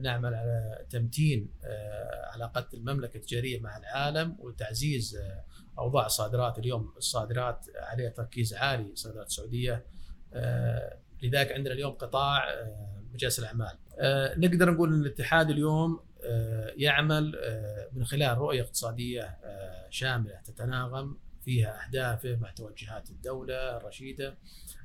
نعمل 0.00 0.34
على 0.34 0.86
تمتين 0.90 1.50
آه 1.64 2.30
علاقات 2.34 2.74
المملكة 2.74 3.16
التجارية 3.16 3.60
مع 3.60 3.76
العالم 3.76 4.36
وتعزيز 4.38 5.16
آه 5.16 5.44
أوضاع 5.78 6.06
الصادرات 6.06 6.58
اليوم 6.58 6.94
الصادرات 6.96 7.66
عليها 7.76 8.10
تركيز 8.10 8.54
عالي 8.54 8.92
الصادرات 8.92 9.26
السعوديه 9.26 9.84
لذلك 11.22 11.52
عندنا 11.52 11.74
اليوم 11.74 11.92
قطاع 11.92 12.44
مجالس 13.14 13.38
الأعمال. 13.38 13.78
آه 13.98 14.38
نقدر 14.38 14.70
نقول 14.70 14.94
إن 14.94 15.00
الاتحاد 15.00 15.50
اليوم 15.50 16.00
آه 16.24 16.72
يعمل 16.76 17.36
آه 17.36 17.88
من 17.92 18.04
خلال 18.04 18.38
رؤية 18.38 18.62
اقتصادية 18.62 19.38
شاملة 19.90 20.40
تتناغم 20.44 21.18
فيها 21.44 21.84
اهدافه 21.84 22.36
مع 22.36 22.50
توجهات 22.50 23.10
الدولة 23.10 23.76
الرشيدة 23.76 24.34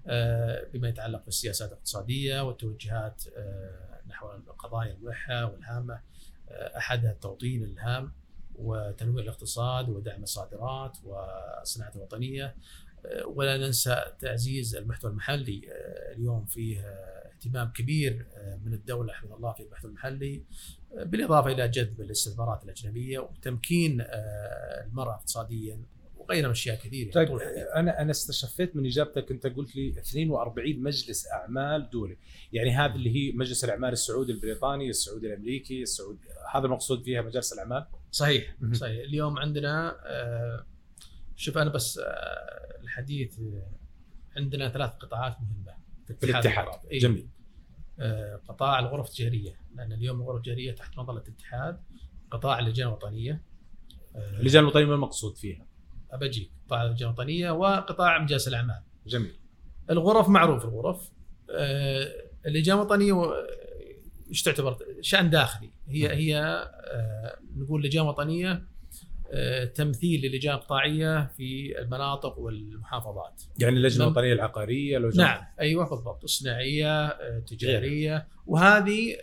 آه، 0.07 0.67
بما 0.73 0.89
يتعلق 0.89 1.25
بالسياسات 1.25 1.71
الاقتصادية 1.71 2.41
والتوجهات 2.41 3.23
آه، 3.37 3.96
نحو 4.09 4.27
قضايا 4.57 4.93
الملحه 4.93 5.45
والهامة 5.45 6.01
آه، 6.49 6.77
أحدها 6.77 7.11
التوطين 7.11 7.63
الهام 7.63 8.11
وتنويع 8.55 9.23
الاقتصاد 9.23 9.89
ودعم 9.89 10.23
الصادرات 10.23 10.97
والصناعة 11.03 11.91
الوطنية. 11.95 12.55
ولا 13.25 13.57
ننسى 13.57 14.03
تعزيز 14.19 14.75
المحتوى 14.75 15.11
المحلي. 15.11 15.61
اليوم 16.15 16.45
فيه 16.45 16.81
اهتمام 17.33 17.71
كبير 17.71 18.27
من 18.65 18.73
الدولة 18.73 19.13
حفظ 19.13 19.33
الله 19.33 19.53
في 19.53 19.63
المحتوى 19.63 19.91
المحلي. 19.91 20.43
بالإضافة 20.91 21.51
إلى 21.51 21.67
جذب 21.67 22.01
الاستثمارات 22.01 22.63
الأجنبية 22.63 23.19
وتمكين 23.19 24.01
المرأة 24.85 25.13
اقتصاديا 25.13 25.83
وغيرها 26.29 26.45
من 26.45 26.51
أشياء 26.51 26.75
كثيرة 26.75 27.11
طيب 27.11 27.37
أنا 27.75 28.01
أنا 28.01 28.11
استشفيت 28.11 28.75
من 28.75 28.85
إجابتك 28.85 29.31
أنت 29.31 29.47
قلت 29.47 29.75
لي 29.75 29.89
42 29.89 30.79
مجلس 30.79 31.27
أعمال 31.27 31.89
دولي. 31.89 32.17
يعني 32.53 32.71
هذا 32.71 32.95
اللي 32.95 33.15
هي 33.15 33.31
مجلس 33.31 33.63
الأعمال 33.63 33.91
السعودي 33.91 34.31
البريطاني 34.31 34.89
السعودي 34.89 35.27
الأمريكي 35.27 35.81
السعودي 35.81 36.19
هذا 36.53 36.65
المقصود 36.65 37.03
فيها 37.03 37.21
مجالس 37.21 37.53
الأعمال؟ 37.53 37.85
صحيح 38.11 38.55
صحيح. 38.73 38.99
اليوم 38.99 39.39
عندنا 39.39 39.97
آه، 40.05 40.65
شوف 41.35 41.57
أنا 41.57 41.69
بس 41.69 41.97
آه، 41.97 42.03
الحديث 42.81 43.39
آه، 43.39 43.71
عندنا 44.37 44.69
ثلاث 44.69 44.91
قطاعات 44.91 45.37
مهمة 45.41 45.77
في 46.19 46.29
الاتحاد. 46.29 46.67
إيه؟ 46.91 46.99
جميل. 46.99 47.27
قطاع 48.47 48.79
الغرف 48.79 49.09
التجاريه 49.09 49.59
لأن 49.75 49.93
اليوم 49.93 50.21
الغرف 50.21 50.37
التجاريه 50.37 50.71
تحت 50.71 50.97
مظلة 50.97 51.21
الاتحاد 51.21 51.81
قطاع 52.31 52.59
اللجان 52.59 52.87
الوطنية. 52.87 53.41
اللجان 54.15 54.63
الوطنية 54.63 54.85
ما 54.85 54.95
المقصود 54.95 55.37
فيها؟ 55.37 55.65
بجيك 56.13 56.51
قطاع 56.67 56.85
اللجان 56.85 57.09
الوطنيه 57.09 57.51
وقطاع 57.51 58.19
مجالس 58.19 58.47
الأعمال. 58.47 58.81
جميل. 59.07 59.33
الغرف 59.89 60.29
معروف 60.29 60.65
الغرف 60.65 61.11
آه، 61.51 62.07
اللجان 62.45 62.75
الوطنيه 62.75 63.33
إيش 64.29 64.41
تعتبر 64.41 64.77
شأن 65.01 65.29
داخلي 65.29 65.69
هي 65.87 66.09
هي 66.09 66.41
آه، 66.85 67.37
نقول 67.55 67.83
لجان 67.83 68.05
وطنيه 68.05 68.63
آه، 69.31 69.65
تمثيل 69.65 70.21
للجان 70.21 70.55
القطاعيه 70.55 71.31
في 71.37 71.79
المناطق 71.79 72.39
والمحافظات. 72.39 73.43
يعني 73.59 73.77
اللجنة 73.77 74.05
الوطنية 74.05 74.33
العقارية 74.33 74.97
لجنة 74.97 75.23
نعم 75.23 75.43
أيوه 75.59 75.89
بالضبط 75.89 76.23
الصناعيه 76.23 77.05
التجاريه 77.07 78.27
وهذه 78.45 79.15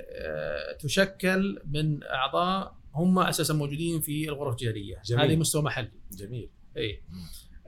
تشكل 0.78 1.60
من 1.66 2.02
أعضاء 2.02 2.76
هم 2.94 3.18
أساسا 3.18 3.54
موجودين 3.54 4.00
في 4.00 4.28
الغرف 4.28 4.52
التجارية 4.52 5.02
هذه 5.18 5.36
مستوى 5.36 5.62
محلي. 5.62 5.90
جميل. 6.12 6.50
اي 6.76 7.02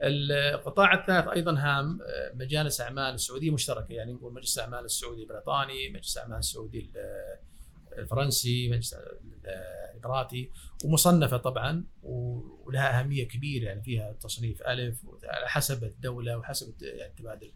القطاع 0.03 0.93
الثالث 0.93 1.27
أيضا 1.27 1.51
هام 1.51 1.99
آه، 2.01 2.33
مجالس 2.35 2.81
اعمال 2.81 3.13
السعودية 3.13 3.51
مشتركة 3.51 3.93
يعني 3.93 4.13
نقول 4.13 4.33
مجلس 4.33 4.57
الاعمال 4.57 4.85
السعودي 4.85 5.23
البريطاني، 5.23 5.89
مجلس 5.89 6.17
الاعمال 6.17 6.37
السعودي 6.37 6.91
الفرنسي، 7.97 8.69
مجلس 8.69 8.95
الإماراتي 9.95 10.51
ومصنفة 10.85 11.37
طبعا 11.37 11.83
ولها 12.03 12.99
أهمية 12.99 13.27
كبيرة 13.27 13.65
يعني 13.65 13.83
فيها 13.83 14.13
تصنيف 14.13 14.61
ألف 14.61 15.05
على 15.23 15.47
حسب 15.47 15.83
الدولة 15.83 16.37
وحسب 16.37 16.75
يعني 16.81 17.11
التبادل 17.11 17.51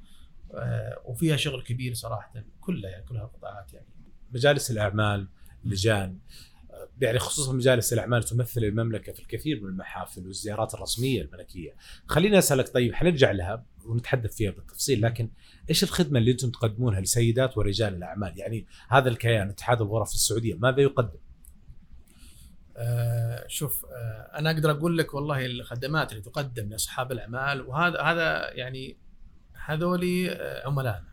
آه، 0.54 1.02
وفيها 1.06 1.36
شغل 1.36 1.64
كبير 1.64 1.94
صراحة 1.94 2.34
كلها 2.60 2.92
يعني 2.92 3.06
كلها 3.06 3.24
القطاعات 3.24 3.74
يعني. 3.74 3.88
مجالس 4.32 4.72
الأعمال 4.72 5.28
لجان. 5.64 6.20
يعني 7.02 7.20
خصوصا 7.20 7.54
مجالس 7.54 7.94
الأعمال 7.94 8.24
تمثل 8.24 8.64
المملكة 8.64 9.14
في 9.14 9.20
الكثير 9.20 9.62
من 9.62 9.70
المحافل 9.70 10.28
والزيارات 10.28 10.74
الرسمية 10.74 11.22
الملكية. 11.22 11.76
خليني 12.08 12.38
أسألك 12.38 12.70
طيب 12.74 12.94
حنرجع 12.94 13.32
لها 13.32 13.66
ونتحدث 13.86 14.36
فيها 14.36 14.52
بالتفصيل 14.52 15.02
لكن 15.02 15.32
إيش 15.70 15.84
الخدمة 15.84 16.20
اللي 16.20 16.32
أنتم 16.32 16.52
تقدمونها 16.52 17.02
لسيدات 17.02 17.58
ورجال 17.58 17.96
الأعمال؟ 17.96 18.40
يعني 18.40 18.68
هذا 18.90 19.10
الكيان 19.10 19.50
اتحاد 19.50 19.82
الغرف 19.82 20.12
السعودية 20.12 20.56
ماذا 20.56 20.82
يقدم؟ 20.82 21.20
آه 22.78 23.46
شوف 23.48 23.86
آه 23.86 24.38
أنا 24.40 24.52
أقدر 24.52 24.72
أقول 24.72 24.98
لك 24.98 25.14
والله 25.14 25.46
الخدمات 25.46 26.12
اللي 26.12 26.24
تقدم 26.24 26.70
لأصحاب 26.70 27.12
الأعمال 27.12 27.62
وهذا 27.62 28.02
هذا 28.02 28.54
يعني 28.54 28.98
هذول 29.66 30.30
عملائنا 30.66 31.12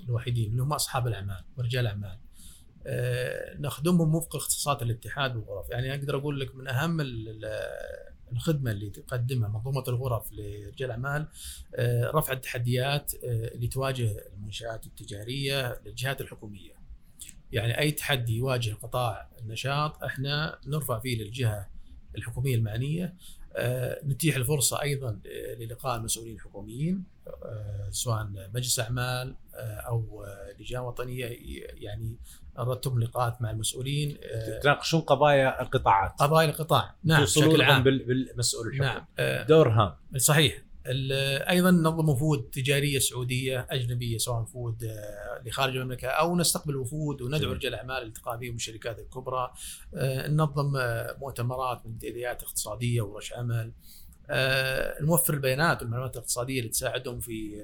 الوحيدين 0.00 0.50
اللي 0.50 0.62
هم 0.62 0.72
أصحاب 0.72 1.06
الأعمال 1.06 1.44
ورجال 1.56 1.80
الأعمال. 1.80 2.18
آه، 2.90 3.56
نخدمهم 3.58 4.14
وفق 4.14 4.36
اختصاصات 4.36 4.82
الاتحاد 4.82 5.36
والغرف 5.36 5.70
يعني 5.70 5.94
أقدر 5.94 6.16
أقول 6.16 6.40
لك 6.40 6.54
من 6.54 6.68
أهم 6.68 7.00
الخدمة 8.32 8.70
اللي 8.70 8.90
تقدمها 8.90 9.48
منظومة 9.48 9.84
الغرف 9.88 10.32
لرجال 10.32 10.90
الأعمال 10.90 11.28
آه، 11.74 12.10
رفع 12.10 12.32
التحديات 12.32 13.12
آه، 13.14 13.54
اللي 13.54 13.66
تواجه 13.66 14.28
المنشآت 14.32 14.86
التجارية 14.86 15.80
للجهات 15.86 16.20
الحكومية. 16.20 16.78
يعني 17.52 17.78
أي 17.78 17.90
تحدي 17.90 18.36
يواجه 18.36 18.74
قطاع 18.74 19.28
النشاط 19.42 20.04
إحنا 20.04 20.58
نرفع 20.66 20.98
فيه 20.98 21.24
للجهة 21.24 21.68
الحكومية 22.16 22.54
المعنية 22.54 23.14
نتيح 24.04 24.36
الفرصة 24.36 24.82
أيضا 24.82 25.20
للقاء 25.58 25.96
المسؤولين 25.96 26.34
الحكوميين 26.34 27.04
سواء 27.90 28.28
مجلس 28.54 28.80
أعمال 28.80 29.34
أو 29.56 30.26
لجان 30.58 30.80
وطنية 30.80 31.26
يعني 31.74 32.16
أردتم 32.58 33.00
لقاءات 33.00 33.42
مع 33.42 33.50
المسؤولين 33.50 34.18
آه، 34.22 34.58
تناقشون 34.58 35.00
قضايا 35.00 35.62
القطاعات. 35.62 36.12
قضايا 36.18 36.48
القطاع. 36.48 36.94
نعم 37.04 37.22
بشكل 37.22 37.62
عام. 37.62 37.82
بالمسؤول 37.82 38.66
الحكومي 38.66 38.90
نعم 38.90 39.06
آه، 39.18 39.42
دور 39.42 39.68
هام. 39.68 39.94
صحيح. 40.16 40.62
أيضا 41.50 41.70
ننظم 41.70 42.08
وفود 42.08 42.50
تجارية 42.52 42.98
سعودية 42.98 43.66
أجنبية 43.70 44.18
سواء 44.18 44.40
وفود 44.40 44.84
آه، 44.84 45.42
لخارج 45.46 45.76
المملكة 45.76 46.08
أو 46.08 46.36
نستقبل 46.36 46.76
وفود 46.76 47.22
وندعو 47.22 47.52
رجال 47.52 47.74
الاعمال 47.74 47.96
الالتقاء 47.96 48.36
بهم 48.36 48.54
الشركات 48.54 48.98
الكبرى 48.98 49.52
ننظم 50.28 50.72
مؤتمرات 51.20 51.86
منتديات 51.86 52.42
اقتصادية 52.42 53.02
ورش 53.02 53.32
عمل. 53.32 53.72
نوفر 55.00 55.34
البيانات 55.34 55.82
والمعلومات 55.82 56.16
الاقتصادية 56.16 56.58
اللي 56.58 56.70
تساعدهم 56.70 57.20
في 57.20 57.62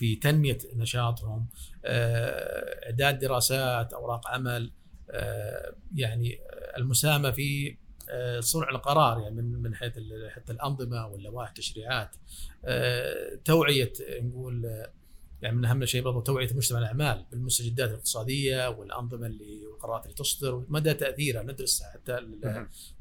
في 0.00 0.16
تنمية 0.16 0.58
نشاطهم 0.76 1.46
آه، 1.84 2.86
إعداد 2.86 3.18
دراسات 3.18 3.92
أوراق 3.92 4.28
عمل 4.28 4.72
آه، 5.10 5.74
يعني 5.94 6.38
المساهمة 6.76 7.30
في 7.30 7.76
آه، 8.10 8.40
صنع 8.40 8.70
القرار 8.70 9.20
يعني 9.20 9.34
من 9.34 9.62
من 9.62 9.74
حيث 9.74 9.92
حتى 10.28 10.52
الأنظمة 10.52 11.06
واللوائح 11.06 11.48
التشريعات 11.48 12.16
توعية 13.44 13.92
نقول 14.10 14.86
يعني 15.42 15.56
من 15.56 15.64
أهم 15.64 15.82
الشيء 15.82 16.02
برضه 16.02 16.22
توعية 16.22 16.48
مجتمع 16.54 16.78
الأعمال 16.78 17.26
بالمستجدات 17.30 17.90
الاقتصادية 17.90 18.68
والأنظمة 18.68 19.26
اللي 19.26 19.66
والقرارات 19.66 20.04
اللي 20.04 20.14
تصدر 20.14 20.54
ومدى 20.54 20.94
تأثيرها 20.94 21.42
ندرسها 21.42 21.90
حتى 21.90 22.18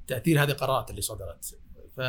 تأثير 0.07 0.43
هذه 0.43 0.51
القرارات 0.51 0.89
اللي 0.89 1.01
صدرت. 1.01 1.59
ف 1.97 2.01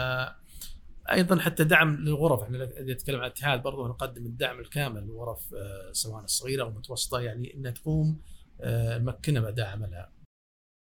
أيضا 1.12 1.40
حتى 1.40 1.64
دعم 1.64 1.96
للغرف 1.96 2.42
إحنا 2.42 2.64
إذا 2.64 2.92
نتكلم 2.92 3.16
عن 3.16 3.27
الاتحاد 3.27 3.62
برضه 3.62 3.88
نقدم 3.88 4.27
الدعم 4.27 4.61
الكامل 4.61 5.03
للغرف 5.03 5.55
آه، 5.55 5.92
سواء 5.92 6.25
الصغيرة 6.25 6.62
أو 6.62 6.68
المتوسطة 6.68 7.20
يعني 7.20 7.55
إنها 7.55 7.70
تقوم 7.70 8.20
آه، 8.61 8.99
مكنة 8.99 9.40
باداء 9.40 9.66
عملها. 9.66 10.12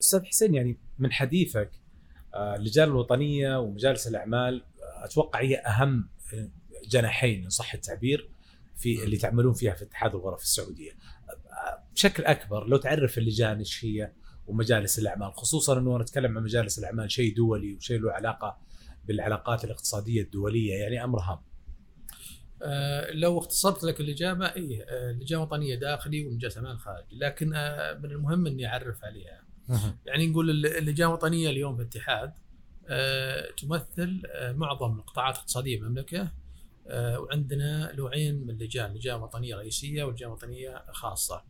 أستاذ 0.02 0.24
حسين 0.24 0.54
يعني 0.54 0.78
من 0.98 1.12
حديثك 1.12 1.70
آه، 2.34 2.56
اللجان 2.56 2.88
الوطنية 2.88 3.60
ومجالس 3.60 4.08
الأعمال 4.08 4.64
أتوقع 5.04 5.40
هي 5.40 5.56
أهم 5.56 6.08
جناحين 6.88 7.44
إن 7.44 7.50
صح 7.50 7.74
التعبير 7.74 8.30
في 8.76 9.04
اللي 9.04 9.16
تعملون 9.16 9.52
فيها 9.52 9.74
في 9.74 9.84
اتحاد 9.84 10.14
الغرف 10.14 10.42
السعودية. 10.42 10.92
بشكل 11.94 12.24
أكبر 12.24 12.66
لو 12.66 12.76
تعرف 12.76 13.18
اللجان 13.18 13.58
إيش 13.58 13.84
هي 13.84 14.12
ومجالس 14.46 14.98
الأعمال 14.98 15.34
خصوصا 15.34 15.78
إنه 15.78 15.98
نتكلم 15.98 16.38
عن 16.38 16.44
مجالس 16.44 16.78
الأعمال 16.78 17.10
شيء 17.10 17.36
دولي 17.36 17.74
وشيء 17.74 18.00
له 18.00 18.12
علاقة 18.12 18.58
بالعلاقات 19.04 19.64
الاقتصادية 19.64 20.22
الدولية 20.22 20.74
يعني 20.74 21.04
أمر 21.04 21.20
هام. 21.20 21.38
آه 22.62 23.10
لو 23.10 23.38
اختصرت 23.38 23.84
لك 23.84 24.00
الإجابة 24.00 24.46
اي 24.46 24.82
آه 24.82 25.10
اللجان 25.10 25.38
الوطنيه 25.38 25.74
داخلي 25.74 26.26
ومجلس 26.26 26.58
أمان 26.58 26.78
خارجي 26.78 27.16
لكن 27.16 27.54
آه 27.54 27.94
من 27.94 28.10
المهم 28.10 28.46
إني 28.46 28.66
أعرف 28.66 29.04
عليها. 29.04 29.44
يعني 30.06 30.26
نقول 30.26 30.66
اللجان 30.66 31.08
الوطنيه 31.08 31.50
اليوم 31.50 31.76
في 31.76 31.82
الاتحاد 31.82 32.32
تمثل 33.56 34.22
معظم 34.38 34.98
القطاعات 34.98 35.34
الاقتصادية 35.34 35.80
بالمملكه 35.80 36.32
وعندنا 36.92 37.92
نوعين 37.96 38.42
من 38.42 38.50
اللجان، 38.50 38.94
لجان 38.94 39.20
وطنيه 39.20 39.56
رئيسية 39.56 40.04
ولجان 40.04 40.30
وطنيه 40.30 40.84
خاصة. 40.92 41.44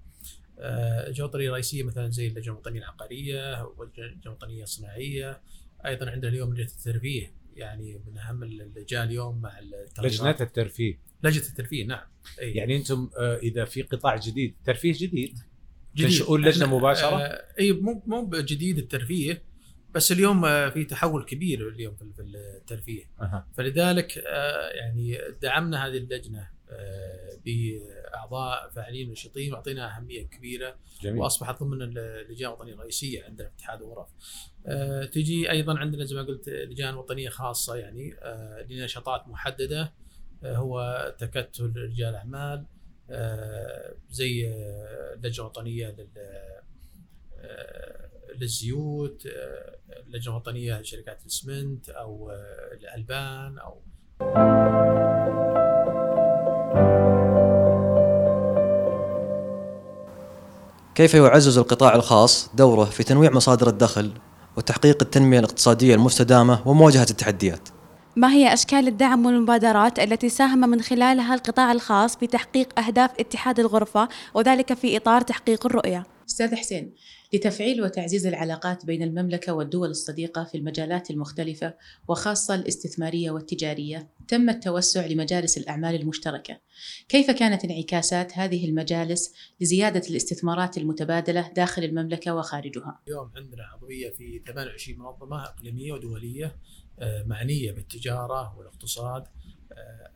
اللجان 0.58 1.24
الوطنيه 1.24 1.48
الرئيسية 1.48 1.82
مثلا 1.82 2.10
زي 2.10 2.26
اللجنه 2.26 2.54
الوطنيه 2.54 2.78
العقارية 2.80 3.62
واللجنه 3.64 4.22
الوطنيه 4.26 4.62
الصناعية 4.62 5.40
أيضا 5.86 6.10
عندنا 6.10 6.30
اليوم 6.30 6.54
لجنة 6.54 6.66
الترفيه 6.78 7.32
يعني 7.56 8.02
من 8.06 8.18
أهم 8.18 8.42
اللجان 8.42 9.08
اليوم 9.08 9.40
مع 9.40 9.60
لجنة 10.02 10.36
الترفيه 10.40 10.98
لجنة 11.22 11.46
الترفيه 11.48 11.86
نعم 11.86 12.06
أي. 12.40 12.52
يعني 12.52 12.76
أنتم 12.76 13.10
آه، 13.18 13.36
إذا 13.36 13.64
في 13.64 13.82
قطاع 13.82 14.16
جديد 14.16 14.54
ترفيه 14.64 14.92
جديد 14.92 15.38
جديد 15.96 16.08
تنشئون 16.08 16.44
لجنة 16.44 16.76
مباشرة؟ 16.76 17.16
آه 17.16 17.44
إي 17.60 17.72
مو 17.72 18.02
مو 18.06 18.30
جديد 18.30 18.78
الترفيه 18.78 19.42
بس 19.94 20.12
اليوم 20.12 20.44
آه، 20.44 20.68
في 20.68 20.84
تحول 20.84 21.24
كبير 21.24 21.68
اليوم 21.68 21.94
في 21.94 22.04
في 22.16 22.22
الترفيه 22.22 23.04
أها. 23.20 23.48
فلذلك 23.56 24.18
آه، 24.18 24.68
يعني 24.68 25.18
دعمنا 25.42 25.86
هذه 25.86 25.96
اللجنة 25.96 26.48
آه، 26.70 27.38
باعضاء 28.12 28.70
فاعلين 28.70 29.08
ونشيطين 29.08 29.52
وأعطينا 29.52 29.96
أهمية 29.96 30.22
كبيرة 30.26 30.76
جميل 31.02 31.18
وأصبحت 31.20 31.62
ضمن 31.62 31.82
اللجان 31.82 32.48
الوطنية 32.48 32.72
الرئيسية 32.74 33.24
عندنا 33.24 33.48
في 33.48 33.54
اتحاد 33.56 33.82
الغرف. 33.82 34.08
آه، 34.66 35.04
تجي 35.04 35.50
أيضا 35.50 35.78
عندنا 35.78 36.04
زي 36.04 36.16
ما 36.16 36.22
قلت 36.22 36.48
لجان 36.48 36.94
وطنية 36.94 37.28
خاصة 37.28 37.76
يعني 37.76 38.14
آه، 38.22 38.66
لنشاطات 38.70 39.28
محددة 39.28 39.92
آه، 40.44 40.56
هو 40.56 41.14
تكتل 41.18 41.72
رجال 41.76 42.14
أعمال 42.14 42.64
آه، 43.10 43.94
زي 44.10 44.48
آه، 44.48 45.14
اللجنه 45.14 45.44
الوطنيه 45.46 45.88
لل 45.88 46.08
آه، 47.38 48.08
للزيوت 48.34 49.26
آه، 49.26 49.76
اللجنه 50.06 50.32
الوطنيه 50.34 50.80
لشركات 50.80 51.20
الاسمنت 51.22 51.88
أو 51.88 52.30
آه، 52.30 52.74
الألبان 52.74 53.58
أو 53.58 53.80
كيف 60.94 61.14
يعزز 61.14 61.58
القطاع 61.58 61.94
الخاص 61.94 62.50
دوره 62.54 62.84
في 62.84 63.02
تنويع 63.02 63.30
مصادر 63.30 63.68
الدخل 63.68 64.10
وتحقيق 64.56 64.98
التنمية 65.02 65.38
الاقتصادية 65.38 65.94
المستدامة 65.94 66.60
ومواجهة 66.66 67.06
التحديات؟ 67.10 67.68
ما 68.16 68.32
هي 68.32 68.52
أشكال 68.52 68.88
الدعم 68.88 69.26
والمبادرات 69.26 69.98
التي 69.98 70.28
ساهم 70.28 70.60
من 70.60 70.82
خلالها 70.82 71.34
القطاع 71.34 71.72
الخاص 71.72 72.16
في 72.16 72.26
تحقيق 72.26 72.80
أهداف 72.80 73.10
اتحاد 73.20 73.60
الغرفة 73.60 74.08
وذلك 74.34 74.74
في 74.74 74.96
إطار 74.96 75.20
تحقيق 75.20 75.66
الرؤية؟ 75.66 76.11
أستاذ 76.28 76.54
حسين 76.54 76.94
لتفعيل 77.32 77.82
وتعزيز 77.82 78.26
العلاقات 78.26 78.86
بين 78.86 79.02
المملكة 79.02 79.52
والدول 79.52 79.90
الصديقة 79.90 80.44
في 80.44 80.58
المجالات 80.58 81.10
المختلفة 81.10 81.74
وخاصة 82.08 82.54
الاستثمارية 82.54 83.30
والتجارية 83.30 84.08
تم 84.28 84.50
التوسع 84.50 85.06
لمجالس 85.06 85.58
الأعمال 85.58 85.94
المشتركة 85.94 86.60
كيف 87.08 87.30
كانت 87.30 87.64
انعكاسات 87.64 88.38
هذه 88.38 88.68
المجالس 88.68 89.34
لزيادة 89.60 90.02
الاستثمارات 90.10 90.78
المتبادلة 90.78 91.52
داخل 91.56 91.84
المملكة 91.84 92.34
وخارجها؟ 92.34 93.00
اليوم 93.08 93.30
عندنا 93.36 93.62
عضوية 93.62 94.10
في 94.10 94.42
28 94.46 94.98
منظمة 94.98 95.42
إقليمية 95.42 95.92
ودولية 95.92 96.56
آه، 96.98 97.22
معنية 97.22 97.72
بالتجارة 97.72 98.58
والاقتصاد 98.58 99.24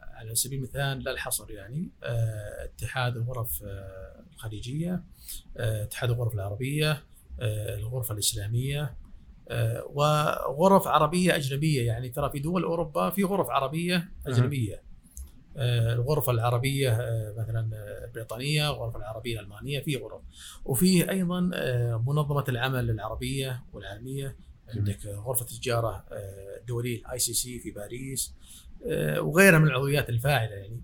على 0.03 0.35
سبيل 0.35 0.59
المثال 0.59 0.99
لا 1.05 1.11
الحصر 1.11 1.51
يعني 1.51 1.89
آه، 2.05 2.65
اتحاد 2.65 3.17
الغرف 3.17 3.63
آه، 3.67 4.23
الخليجية 4.35 5.03
آه، 5.57 5.83
اتحاد 5.83 6.11
الغرف 6.11 6.35
العربية 6.35 6.91
آه، 7.41 7.77
الغرفة 7.77 8.15
الإسلامية 8.15 8.95
آه، 9.49 9.85
وغرف 9.87 10.87
عربية 10.87 11.37
أجنبية 11.37 11.87
يعني. 11.87 12.09
ترى 12.09 12.31
في 12.31 12.39
دول 12.39 12.65
أوروبا 12.65 13.11
في 13.11 13.25
غرف 13.25 13.51
عربية 13.51 14.09
أجنبية. 14.27 14.83
آه، 15.57 15.93
الغرفة 15.95 16.33
العربية 16.33 16.91
آه، 16.91 17.35
مثلا 17.39 17.71
آه، 17.77 18.05
البريطانية 18.05 18.71
الغرفة 18.71 18.99
العربية 18.99 19.41
الألمانية 19.41 19.81
في 19.81 19.97
غرف. 19.97 20.21
وفيه 20.65 21.11
أيضا 21.11 21.51
آه، 21.55 21.97
منظمة 22.07 22.45
العمل 22.49 22.91
العربية 22.91 23.65
والعالمية. 23.73 24.37
عندك 24.69 25.07
آه، 25.07 25.15
غرفة 25.17 25.43
التجارة 25.43 26.05
آه، 26.13 26.59
الدولية 26.61 26.99
ال 26.99 27.19
ICC 27.19 27.59
في 27.59 27.71
باريس. 27.71 28.35
آه، 28.35 28.66
وغيرها 29.19 29.59
من 29.59 29.67
العضويات 29.67 30.09
الفاعلة 30.09 30.55
يعني. 30.55 30.81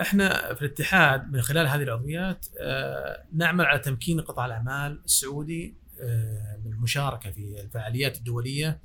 إحنا 0.00 0.54
في 0.54 0.62
الاتحاد 0.62 1.32
من 1.32 1.40
خلال 1.40 1.66
هذه 1.66 1.82
العضويات 1.82 2.46
آه، 2.60 3.24
نعمل 3.32 3.64
على 3.64 3.78
تمكين 3.78 4.20
قطاع 4.20 4.46
الأعمال 4.46 5.00
السعودي 5.04 5.74
آه، 6.00 6.58
من 6.64 6.72
المشاركة 6.72 7.30
في 7.30 7.60
الفعاليات 7.60 8.16
الدولية 8.16 8.80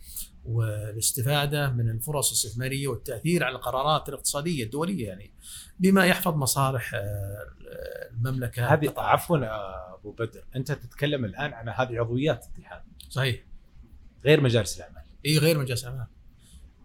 والاستفادة 0.46 1.70
من 1.70 1.90
الفرص 1.90 2.28
الاستثمارية 2.28 2.88
والتأثير 2.88 3.44
على 3.44 3.56
القرارات 3.56 4.10
الاقتصادية 4.10 4.64
الدولية 4.64 5.08
يعني 5.08 5.32
بما 5.80 6.06
يحفظ 6.06 6.36
مصالح 6.36 6.92
آه، 6.94 7.48
المملكة. 8.12 8.74
هذه. 8.74 8.94
عفوا 8.98 9.38
آه، 9.38 9.96
أبو 10.00 10.12
بدر 10.12 10.44
أنت 10.56 10.72
تتكلم 10.72 11.26
الآن 11.26 11.54
عن 11.54 11.70
هذه 11.70 12.00
عضويات 12.00 12.46
الاتحاد. 12.46 12.82
صحيح. 13.10 13.44
غير 14.26 14.42
مجالس 14.42 14.78
الأعمال. 14.78 15.04
إي 15.26 15.38
غير 15.38 15.60
مجلس 15.60 15.86
اعمال 15.86 16.08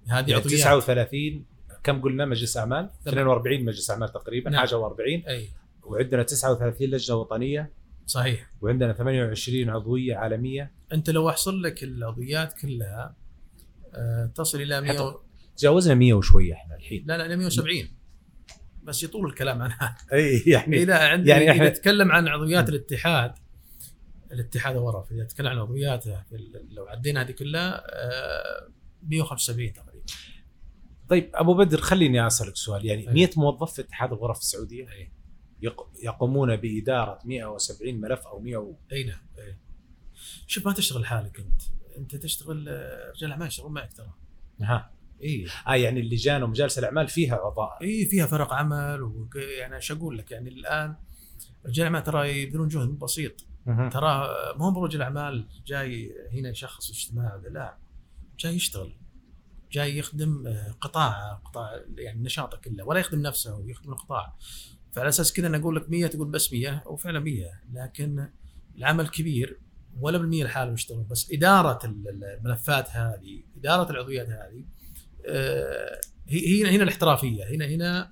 هذه 0.06 0.30
يعني 0.30 0.34
عضويات. 0.34 0.60
39 0.60 1.53
كم 1.84 2.02
قلنا؟ 2.02 2.24
مجلس 2.24 2.56
أعمال؟ 2.56 2.90
تمام. 3.04 3.18
42 3.18 3.64
مجلس 3.64 3.90
أعمال 3.90 4.12
تقريبا 4.12 4.50
نعم. 4.50 4.60
حاجة 4.60 4.88
و40 4.88 5.28
أي. 5.28 5.48
وعندنا 5.82 6.22
39 6.22 6.88
لجنة 6.88 7.16
وطنية. 7.16 7.72
صحيح. 8.06 8.50
وعندنا 8.60 8.92
28 8.92 9.70
عضوية 9.70 10.16
عالمية. 10.16 10.72
أنت 10.92 11.10
لو 11.10 11.28
أحصل 11.28 11.62
لك 11.62 11.84
العضويات 11.84 12.52
كلها 12.52 13.16
آه، 13.94 14.26
تصل 14.34 14.60
إلى 14.60 14.80
100 14.80 15.00
و... 15.00 15.20
تجاوزنا 15.56 15.94
100 15.94 16.14
وشوية 16.14 16.54
إحنا 16.54 16.76
الحين. 16.76 17.04
لا 17.06 17.18
لا 17.18 17.26
إلى 17.26 17.36
170 17.36 17.88
بس 18.82 19.02
يطول 19.02 19.26
الكلام 19.26 19.62
عنها 19.62 19.96
اي 20.12 20.42
يعني 20.46 20.82
إذا 20.82 20.98
عندي 20.98 21.30
يعني 21.30 21.50
إذا 21.50 21.68
نتكلم 21.68 22.12
عن 22.12 22.28
عضويات 22.28 22.68
الاتحاد 22.68 23.34
الاتحاد 24.32 24.76
الغرف 24.76 25.12
إذا 25.12 25.22
نتكلم 25.22 25.46
عن 25.46 25.58
عضوياته 25.58 26.22
لو 26.70 26.86
عدينا 26.86 27.22
هذه 27.22 27.30
كلها 27.30 27.84
آه، 27.86 28.68
175 29.02 29.72
تقريبا. 29.72 29.93
طيب 31.08 31.30
أبو 31.34 31.54
بدر 31.54 31.80
خليني 31.80 32.26
أسألك 32.26 32.56
سؤال. 32.56 32.86
يعني 32.86 33.08
أي. 33.08 33.14
100 33.14 33.30
موظف 33.36 33.72
في 33.72 33.80
اتحاد 33.82 34.12
الغرف 34.12 34.38
السعودية 34.38 34.90
أي. 34.90 35.10
يق- 35.62 35.88
يقومون 36.02 36.56
بإدارة 36.56 37.18
170 37.24 38.00
ملف 38.00 38.26
أو 38.26 38.40
100 38.40 38.56
و... 38.56 38.74
أي 38.92 39.04
نعم. 39.04 39.18
شوف 40.46 40.66
ما 40.66 40.72
تشتغل 40.72 41.00
لحالك 41.02 41.40
أنت. 41.40 41.62
أنت 41.98 42.16
تشتغل 42.16 42.68
آه، 42.68 43.10
رجال 43.16 43.30
أعمال 43.30 43.46
يشتغلون 43.46 43.72
معك 43.72 43.92
ترى. 43.92 44.10
ها. 44.60 44.90
إي. 45.22 45.46
آه 45.68 45.74
يعني 45.74 46.00
اللجان 46.00 46.42
ومجالس 46.42 46.78
الأعمال 46.78 47.08
فيها 47.08 47.34
أعضاء. 47.34 47.78
إي 47.82 48.04
فيها 48.06 48.26
فرق 48.26 48.52
عمل 48.52 49.02
وك- 49.02 49.36
يعني 49.36 49.76
إيش 49.76 49.92
أقول 49.92 50.18
لك؟ 50.18 50.30
يعني 50.30 50.48
الآن 50.48 50.94
رجال 51.66 51.86
الاعمال 51.86 52.02
ترى 52.02 52.42
يبذلون 52.42 52.68
جهد 52.68 52.88
بسيط. 52.88 53.32
ترى 53.66 54.28
ما 54.58 54.64
هو 54.72 54.84
رجل 54.84 55.02
أعمال 55.02 55.46
جاي 55.66 56.12
هنا 56.32 56.48
يشخص 56.50 56.90
اجتماع 56.90 57.34
ولا 57.34 57.48
لا؟ 57.48 57.76
جاي 58.38 58.54
يشتغل. 58.54 58.92
جاي 59.74 59.98
يخدم 59.98 60.46
آه، 60.46 60.70
قطاع 60.80 61.32
قطاع 61.44 61.80
يعني 61.98 62.22
نشاطه 62.22 62.56
كله 62.58 62.84
ولا 62.84 63.00
يخدم 63.00 63.22
نفسه 63.22 63.54
ويخدم 63.56 63.92
القطاع. 63.92 64.36
فعلى 64.92 65.08
أساس 65.08 65.32
كذا 65.32 65.46
أنا 65.46 65.56
أقول 65.56 65.76
لك 65.76 65.90
100 65.90 66.06
تقول 66.06 66.28
بس 66.28 66.52
100 66.52 66.82
وفعلا 66.86 67.20
100 67.20 67.46
لكن 67.72 68.28
العمل 68.78 69.08
كبير 69.08 69.58
ولا 70.00 70.18
بالمية 70.18 70.44
لحاله 70.44 70.72
يشتغل 70.72 71.02
بس 71.04 71.30
ال- 72.08 72.24
الملفات 72.24 72.90
هذه 72.90 73.42
إدارة 73.56 73.90
العضويات 73.90 74.28
هذه 74.28 74.64
آه، 75.26 76.00
هي 76.28 76.62
هنا 76.62 76.70
هنا 76.70 76.82
الاحترافية. 76.82 77.44
هنا 77.54 77.66
هنا 77.66 78.10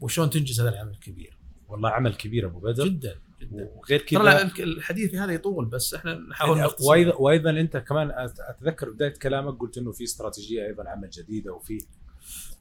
وشلون 0.00 0.30
تنجز 0.30 0.60
هذا 0.60 0.68
العمل 0.68 0.90
الكبير 0.90 1.38
والله 1.68 1.90
عمل 1.90 2.14
كبير 2.14 2.46
أبو 2.46 2.58
بدر. 2.60 2.88
جدا. 2.88 3.14
جدا 3.44 3.70
وغير 3.74 4.02
كذا. 4.02 4.42
الحديث 4.58 5.14
هذا 5.14 5.32
يطول 5.32 5.66
بس 5.66 5.94
إحنا 5.94 6.14
نحاول 6.14 6.58
نختصر. 6.58 6.90
وأيضا 6.90 7.14
وأيضا 7.14 7.50
أنت 7.50 7.76
كمان 7.76 8.10
أتذكر 8.48 8.90
بداية 8.90 9.12
كلامك 9.12 9.60
قلت 9.60 9.78
إنه 9.78 9.92
في 9.92 10.04
استراتيجية 10.04 10.66
أيضا 10.66 10.88
عمل 10.88 11.10
جديدة 11.10 11.52
وفي 11.52 11.78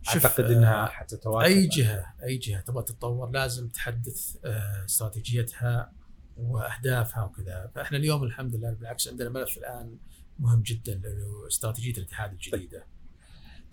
أعتقد 0.07 0.43
آه، 0.43 0.57
انها 0.57 0.85
حتتواكب 0.85 1.45
أي 1.45 1.67
جهة 1.67 2.05
أي 2.23 2.37
جهة 2.37 2.61
تبغى 2.61 2.83
تتطور 2.83 3.29
لازم 3.31 3.67
تحدث 3.67 4.35
آه، 4.45 4.85
استراتيجيتها 4.85 5.91
وأهدافها 6.37 7.23
وكذا. 7.23 7.71
فإحنا 7.75 7.97
اليوم 7.97 8.23
الحمد 8.23 8.55
لله 8.55 8.71
بالعكس 8.71 9.07
عندنا 9.07 9.29
ملف 9.29 9.57
الآن 9.57 9.97
مهم 10.39 10.61
جدا 10.61 11.01
استراتيجية 11.47 11.97
الاتحاد 11.97 12.31
الجديدة. 12.31 12.85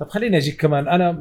طب 0.01 0.09
خليني 0.09 0.37
أجيك 0.37 0.61
كمان 0.61 0.89
أنا 0.89 1.13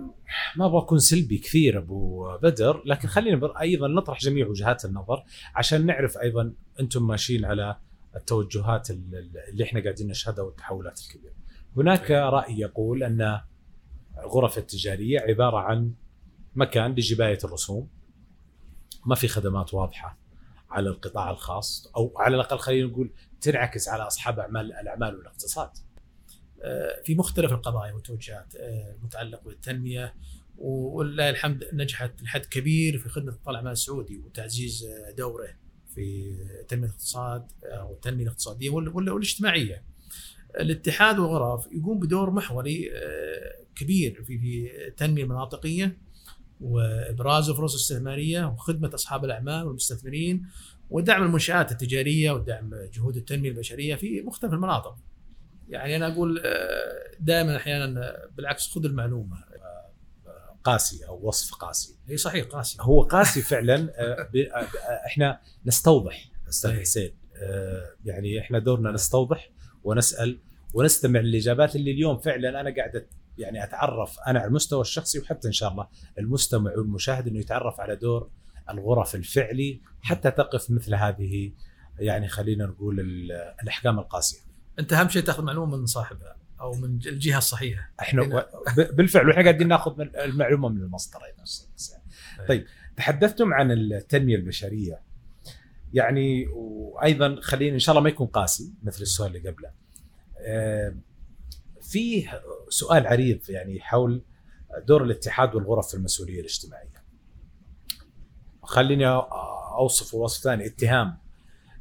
ما 0.56 0.66
أبغى 0.66 0.78
أكون 0.82 1.00
سلبي 1.00 1.38
كثير 1.38 1.78
أبو 1.78 2.28
بدر 2.38 2.84
لكن 2.86 3.08
خلينا 3.08 3.62
أيضا 3.62 3.88
نطرح 3.88 4.20
جميع 4.20 4.48
وجهات 4.48 4.86
النظر 4.86 5.24
عشان 5.56 5.86
نعرف 5.86 6.18
أيضا 6.18 6.54
أنتم 6.80 7.08
ماشيين 7.08 7.46
على 7.46 7.78
التوجهات 8.16 8.90
ال- 8.90 9.16
ال- 9.16 9.38
اللي 9.52 9.64
إحنا 9.64 9.84
قاعدين 9.84 10.08
نشهدها 10.08 10.44
والتحولات 10.44 11.00
الكبيرة. 11.00 11.34
هناك 11.78 12.12
رأي 12.12 12.60
يقول 12.60 13.04
أن 13.04 13.40
الغرف 14.24 14.58
التجارية 14.58 15.20
عبارة 15.20 15.58
عن 15.58 15.94
مكان 16.56 16.92
لجبايه 16.92 17.38
الرسوم 17.44 17.88
ما 19.06 19.16
في 19.16 19.28
خدمات 19.28 19.74
واضحة 19.74 20.18
على 20.70 20.90
القطاع 20.90 21.32
الخاص 21.32 21.92
أو 21.98 22.14
على 22.18 22.36
الأقل 22.36 22.58
خلينا 22.58 22.88
نقول 22.88 23.12
تنعكس 23.42 23.90
على 23.90 24.04
أصحاب 24.08 24.40
اعمال 24.40 24.74
الأعمال 24.74 25.16
والاقتصاد. 25.16 25.70
آه، 26.64 27.02
في 27.04 27.16
مختلف 27.16 27.52
القضايا 27.52 27.94
والتوجهات 27.94 28.56
آه، 28.56 28.96
المتعلقة 29.00 29.42
بالتنمية 29.46 30.14
ولله 30.58 31.30
الحمد 31.30 31.64
نجحت 31.74 32.22
لحد 32.24 32.46
كبير 32.46 32.98
في 32.98 33.10
خدمة 33.10 33.32
القطاع 33.32 33.52
الاعمال 33.52 33.72
السعودي 33.72 34.18
وتعزيز 34.18 34.86
آه، 34.86 35.12
دوره 35.12 35.48
في 35.96 36.36
تنمية 36.68 36.86
الاقتصاد 36.88 37.48
أو 37.64 37.94
التنمية 37.94 38.24
الاقتصادية 38.24 38.70
وال- 38.70 38.90
وال- 38.90 39.10
والاجتماعية. 39.10 39.84
الاتحاد 40.60 41.20
والغرف 41.20 41.68
يقوم 41.72 42.00
بدور 42.00 42.30
محوري 42.32 42.90
كبير 43.76 44.24
في 44.24 44.38
في 44.40 44.70
التنميه 44.88 45.24
المناطقيه 45.24 45.98
وإبراز 46.62 47.50
الفرص 47.50 47.74
الاستثمارية 47.74 48.46
وخدمة 48.46 48.92
أصحاب 48.94 49.26
الأعمال 49.26 49.66
والمستثمرين 49.68 50.46
ودعم 50.90 51.24
المنشآت 51.24 51.72
التجارية 51.72 52.32
ودعم 52.32 52.70
جهود 52.94 53.18
التنمية 53.18 53.50
البشرية 53.50 53.96
في 53.96 54.22
مختلف 54.22 54.54
المناطق. 54.54 54.96
يعني 55.70 55.96
أنا 55.96 56.08
أقول 56.14 56.42
دائما 57.20 57.56
أحيانا 57.58 58.16
بالعكس 58.38 58.68
خذ 58.68 58.86
المعلومة 58.86 59.38
قاسي 60.64 61.08
أو 61.08 61.28
وصف 61.28 61.54
قاسي 61.56 61.96
هي 62.08 62.18
صحيح 62.18 62.46
قاسي 62.46 62.78
هو 62.82 63.02
قاسي 63.02 63.42
فعلا 63.42 63.76
آه، 63.96 64.30
آه، 64.56 64.68
إحنا 65.06 65.40
نستوضح 65.66 66.26
أستاذ. 66.50 66.80
حسين 66.80 67.12
آه، 67.36 67.86
يعني 68.06 68.40
إحنا 68.40 68.60
دورنا 68.60 68.92
نستوضح 68.92 69.50
ونسأل 69.84 70.40
ونستمع 70.74 71.20
للإجابات 71.20 71.76
اللي 71.76 71.92
اليوم 71.92 72.18
فعلا 72.18 72.62
أنا 72.62 72.76
قاعد 72.76 73.08
يعني 73.38 73.64
أتعرف 73.64 74.20
أنا 74.28 74.40
على 74.40 74.48
المستوى 74.48 74.82
الشخصي 74.82 75.20
وحتى 75.20 75.48
إن 75.48 75.54
شاء 75.54 75.72
الله 75.72 75.88
المستمع 76.20 76.72
والمشاهد 76.78 77.28
إنه 77.28 77.40
يتعرف 77.40 77.80
على 77.80 77.96
دور 77.96 78.30
الغرف 78.70 79.16
الفعلي 79.16 79.82
حتى 80.02 80.32
تقف 80.32 80.72
مثل 80.72 80.96
هذه 80.96 81.52
يعني 82.00 82.28
خلينا 82.28 82.66
نقول 82.66 83.00
ال- 83.00 83.32
الأحكام 83.64 84.00
القاسية. 84.00 84.49
انت 84.80 84.94
اهم 84.94 85.10
شيء 85.10 85.24
تاخذ 85.24 85.44
معلومة 85.44 85.78
من 85.78 85.86
صاحبها 85.86 86.36
أو 86.62 86.74
من 86.74 87.00
الجهة 87.06 87.38
الصحيحة 87.38 87.92
إحنا 88.00 88.24
هنا. 88.24 88.46
ب- 88.78 88.96
بالفعل 88.96 89.28
وإحنا 89.28 89.44
قاعدين 89.44 89.68
ناخذ 89.68 90.02
المعلومة 90.02 90.70
من 90.70 90.82
حسين. 91.76 92.00
طيب 92.48 92.66
تحدثتم 92.98 93.54
عن 93.54 93.72
التنمية 93.72 94.36
البشرية 94.36 95.02
يعني 95.94 96.48
وأيضا 96.48 97.42
خلينا 97.42 97.74
إن 97.74 97.80
شاء 97.80 97.94
الله 97.94 98.04
ما 98.04 98.10
يكون 98.10 98.28
قاسي 98.28 98.74
مثل 98.84 99.02
السؤال 99.02 99.36
اللي 99.36 99.50
قبله. 99.50 99.72
آه، 100.42 100.96
في 101.82 102.28
سؤال 102.70 103.08
عريض 103.08 103.40
يعني 103.50 103.80
حول 103.82 104.22
دور 104.88 105.04
الاتحاد 105.04 105.56
والغرف 105.56 105.88
في 105.88 105.94
المسؤولية 105.94 106.40
الاجتماعية. 106.40 107.00
خليني 108.64 109.08
أوصف 109.08 110.14
وصف 110.14 110.44
ثاني 110.44 110.66
اتهام 110.66 111.18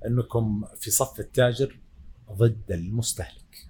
أنكم 0.06 0.64
في 0.76 0.90
صف 0.90 1.20
التاجر 1.20 1.78
ضد 2.32 2.72
المستهلك. 2.72 3.68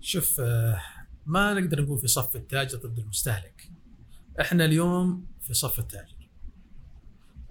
شوف 0.00 0.40
آه، 0.40 0.80
ما 1.26 1.54
نقدر 1.54 1.82
نقول 1.82 1.98
في 1.98 2.06
صف 2.06 2.36
التاجر 2.36 2.78
ضد 2.78 2.98
المستهلك. 2.98 3.70
إحنا 4.40 4.64
اليوم 4.64 5.26
في 5.40 5.54
صف 5.54 5.78
التاجر. 5.78 6.28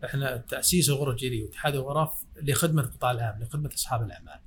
إحنا 0.06 0.38
تأسيس 0.38 0.90
الغرف 0.90 1.14
الجيريه 1.14 1.46
واتحاد 1.46 1.76
الغرف 1.76 2.26
لخدمة 2.42 2.82
القطاع 2.82 3.12
العام 3.12 3.44
لخدمة 3.44 3.70
أصحاب 3.74 4.04
الأعمال. 4.04 4.40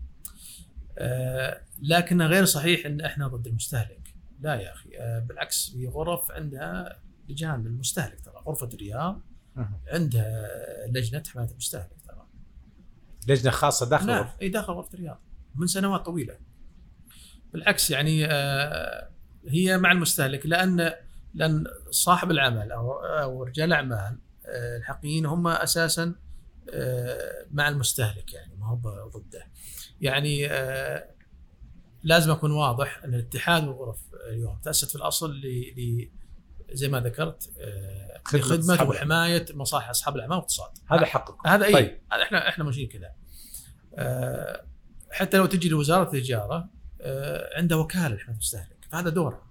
آه، 0.99 1.63
لكن 1.83 2.23
غير 2.23 2.45
صحيح 2.45 2.87
إن 2.87 3.01
إحنا 3.01 3.29
ضد 3.29 3.47
المستهلك. 3.47 4.15
لا 4.41 4.55
يا 4.55 4.73
أخي 4.73 4.99
آه، 4.99 5.19
بالعكس 5.19 5.71
في 5.71 5.89
غرف 5.89 6.31
عندها 6.31 7.01
لجان 7.29 7.65
للمستهلك 7.65 8.21
ترى 8.21 8.35
غرفة 8.47 8.69
الرياض 8.75 9.21
عندها 9.89 10.87
لجنة 10.87 11.23
حماية 11.33 11.51
المستهلك. 11.51 12.00
لجنة 13.31 13.51
خاصة 13.51 13.89
داخل 13.89 14.07
لا 14.07 14.17
الغرفة. 14.17 14.37
إي 14.43 14.49
داخل 14.49 14.73
غرفة 14.73 14.95
الرياض 14.95 15.21
من 15.55 15.67
سنوات 15.67 16.07
طويلة 16.07 16.39
بالعكس 17.53 17.91
يعني 17.91 18.27
آه، 18.27 19.11
هي 19.49 19.79
مع 19.79 19.93
المستهلك 19.93 20.47
لأن 20.47 20.93
لأن 21.35 21.65
صاحب 21.91 22.31
العمل 22.31 22.73
أو 22.73 22.93
أو 22.93 23.43
رجال 23.43 23.67
الاعمال 23.67 24.19
آه، 24.47 24.77
الحقيقيين 24.77 25.27
هم 25.27 25.47
أساسا 25.47 26.15
آه، 26.71 27.47
مع 27.51 27.69
المستهلك 27.69 28.33
يعني 28.33 28.57
ما 28.57 28.67
هو 28.67 28.77
ضده 29.09 29.47
يعني 30.01 30.49
لازم 32.03 32.31
أكون 32.31 32.51
واضح 32.51 33.05
أن 33.05 33.15
الاتحاد 33.15 33.65
والغرف 33.65 33.99
اليوم 34.29 34.59
تأسست 34.63 34.91
في 34.91 34.97
الأصل 34.97 35.37
ل 35.37 36.11
زي 36.73 36.89
ما 36.89 37.01
ذكرت 37.01 37.51
لخدمة 38.35 38.83
وحماية 38.89 39.47
مصالح 39.55 39.91
أصحاب 39.91 40.17
الاعمال 40.17 40.37
والاقتصاد 40.37 40.71
هذا 40.87 41.05
حقكم. 41.05 41.49
هذا 41.49 41.65
إي 41.65 41.73
طيب. 41.73 42.01
هذا 42.13 42.23
إحنا 42.23 42.49
إحنا 42.49 42.65
ماشيين 42.65 42.89
كذا 42.89 43.13
حتى 45.11 45.37
لو 45.37 45.47
تجي 45.47 45.69
لوزارة 45.69 46.03
التجارة 46.03 46.69
آه، 47.01 47.59
عندها 47.59 47.79
وكالة 47.79 48.15
لحمايه 48.15 48.33
المستهلك 48.33 48.87
فهذا 48.91 49.09
دورها. 49.09 49.47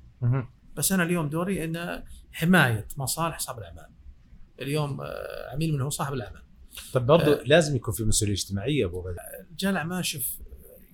بس 0.76 0.92
أنا 0.92 1.04
اليوم 1.04 1.30
دوري 1.30 1.64
إن 1.64 2.04
حماية 2.32 2.88
مصالح 2.98 3.36
اصحاب 3.36 3.58
الأعمال. 3.60 3.90
اليوم 4.62 5.02
آه، 5.02 5.54
عميل 5.54 5.74
من 5.74 5.82
هو 5.82 5.90
صاحب 5.90 6.14
الأعمال. 6.14 6.44
طب 6.94 7.06
برضو 7.06 7.34
آه. 7.34 7.44
لازم 7.44 7.76
يكون 7.76 7.94
في 7.94 8.04
مسؤولية 8.04 8.34
اجتماعية 8.34 8.86
أبو 8.86 9.02
بدر 9.02 9.16
رجال 9.52 9.72
الاعمال 9.72 10.06
شوف 10.06 10.40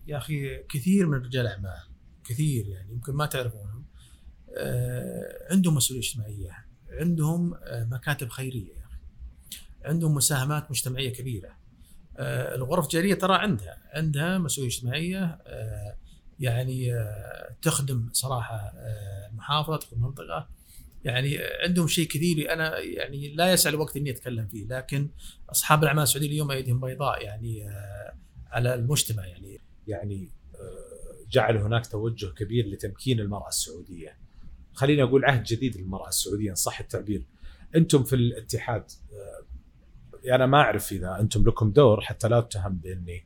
يا 0.07 0.17
أخي 0.17 0.63
كثير 0.63 1.07
من 1.07 1.17
رجال 1.17 1.47
الاعمال 1.47 1.87
كثير 2.23 2.67
يعني 2.67 2.91
يمكن 2.91 3.13
ما 3.13 3.25
تعرفونهم. 3.25 3.85
آه، 4.57 5.53
عندهم 5.53 5.75
مسؤولية 5.75 6.01
اجتماعية 6.03 6.65
عندهم 6.89 7.53
آه، 7.53 7.83
مكاتب 7.83 8.29
خيرية 8.29 8.73
يا 8.73 8.85
أخي 8.85 8.99
عندهم 9.85 10.15
مساهمات 10.15 10.71
مجتمعية 10.71 11.13
كبيرة. 11.13 11.47
آه، 11.49 11.55
الغرف 12.19 12.85
التجاريه 12.85 13.13
ترى 13.13 13.35
عندها 13.35 13.77
عندها 13.93 14.37
مسؤولية 14.37 14.69
اجتماعية 14.69 15.23
آه، 15.23 15.95
يعني 16.39 16.93
آه، 16.93 17.55
تخدم 17.61 18.09
صراحة 18.13 18.55
آه، 18.55 19.29
المحافظة 19.31 19.77
تخدم 19.77 19.97
المنطقة 19.97 20.47
يعني 21.05 21.37
عندهم 21.63 21.87
شيء 21.87 22.07
كثير 22.07 22.53
أنا 22.53 22.79
يعني 22.79 23.33
لا 23.35 23.53
يسع 23.53 23.69
الوقت 23.69 23.97
إني 23.97 24.09
أتكلم 24.09 24.47
فيه 24.47 24.67
لكن 24.67 25.09
أصحاب 25.49 25.83
الأعمال 25.83 26.03
السعودية 26.03 26.27
اليوم 26.27 26.51
أيديهم 26.51 26.79
بيضاء 26.79 27.23
يعني 27.23 27.69
آه، 27.69 28.13
على 28.47 28.75
المجتمع 28.75 29.25
يعني 29.27 29.61
يعني 29.87 30.31
آه، 30.55 31.27
جعل 31.31 31.57
هناك 31.57 31.87
توجه 31.87 32.25
كبير 32.25 32.67
لتمكين 32.67 33.19
المرأة 33.19 33.47
السعودية. 33.47 34.17
خليني 34.73 35.03
أقول 35.03 35.25
عهد 35.25 35.43
جديد 35.43 35.77
للمرأة 35.77 36.07
السعودية 36.07 36.49
إن 36.49 36.55
صح 36.55 36.79
التعبير. 36.79 37.25
أنتم 37.75 38.03
في 38.03 38.15
الاتحاد 38.15 38.91
آه، 39.13 39.44
أنا 40.31 40.45
ما 40.45 40.61
أعرف 40.61 40.91
إذا 40.91 41.19
أنتم 41.19 41.43
لكم 41.43 41.71
دور 41.71 42.01
حتى 42.01 42.27
لا 42.27 42.39
أتهم 42.39 42.75
بإني 42.75 43.25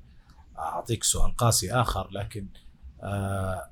أعطيك 0.57 1.03
سؤال 1.03 1.35
قاسي 1.35 1.71
آخر 1.71 2.09
لكن 2.11 2.47
آه، 3.03 3.69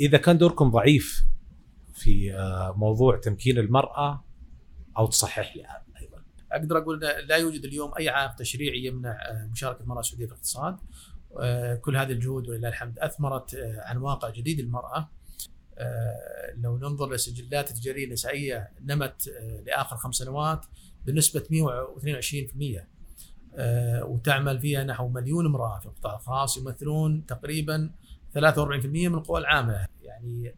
إذا 0.00 0.18
كان 0.18 0.38
دوركم 0.38 0.70
ضعيف 0.70 1.24
في 1.94 2.34
آه، 2.34 2.74
موضوع 2.76 3.16
تمكين 3.16 3.58
المرأة 3.58 4.24
أو 4.98 5.06
تصحح 5.06 5.56
لي 5.56 5.66
أيضا. 6.00 6.22
أقدر 6.52 6.78
أقول 6.78 7.00
لا 7.00 7.36
يوجد 7.36 7.64
اليوم 7.64 7.92
أي 7.98 8.08
عائق 8.08 8.34
تشريعي 8.34 8.84
يمنع 8.84 9.10
آه، 9.10 9.48
مشاركة 9.52 9.82
المرأة 9.82 10.00
السعوديه 10.00 10.26
في 10.26 10.32
الاقتصاد 10.32 10.76
آه، 11.40 11.74
كل 11.74 11.96
هذه 11.96 12.12
الجهود 12.12 12.48
ولله 12.48 12.68
الحمد 12.68 12.98
أثمرت 12.98 13.54
آه، 13.54 13.82
عن 13.84 13.96
واقع 13.96 14.30
جديد 14.30 14.60
للمراه 14.60 15.10
آه، 15.78 16.54
لو 16.56 16.78
ننظر 16.78 17.12
لسجلات 17.12 17.70
التجاريه 17.70 18.04
النسائيه 18.04 18.70
نمت 18.80 19.30
لآخر 19.66 19.96
خمس 19.96 20.14
سنوات 20.14 20.66
بنسبة 21.06 21.42
122% 21.50 22.86
آه، 23.56 24.04
وتعمل 24.04 24.58
فيها 24.58 24.84
نحو 24.84 25.08
مليون 25.08 25.46
امرأة 25.46 25.78
في 25.78 25.86
القطاع 25.86 26.14
الخاص 26.14 26.58
يمثلون 26.58 27.26
تقريبا 27.26 27.90
43% 28.34 28.38
من 29.08 29.14
القوى 29.14 29.40
العامله 29.40 29.86
يعني 30.02 30.54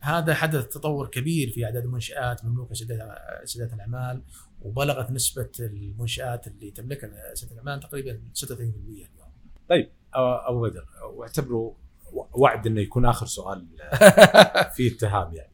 هذا 0.00 0.34
حدث 0.34 0.68
تطور 0.68 1.08
كبير 1.08 1.50
في 1.50 1.64
أعداد 1.64 1.84
المنشآت 1.84 2.44
مملوكة 2.44 2.74
سيدات 3.44 3.72
الأعمال 3.72 4.22
وبلغت 4.62 5.10
نسبة 5.10 5.50
المنشآت 5.60 6.46
اللي 6.46 6.70
تملكها 6.70 7.34
سيدات 7.34 7.52
الأعمال 7.52 7.80
تقريبا 7.80 8.20
36% 8.34 8.50
اليوم. 8.52 9.08
آه، 10.14 10.50
أبو 10.50 10.62
بدر 10.62 10.84
واعتبره 11.12 11.76
وعد 12.12 12.66
إنه 12.66 12.80
يكون 12.80 13.06
آخر 13.06 13.26
سؤال 13.26 13.66
في 14.74 14.88
اتهام 14.88 15.34
يعني. 15.34 15.52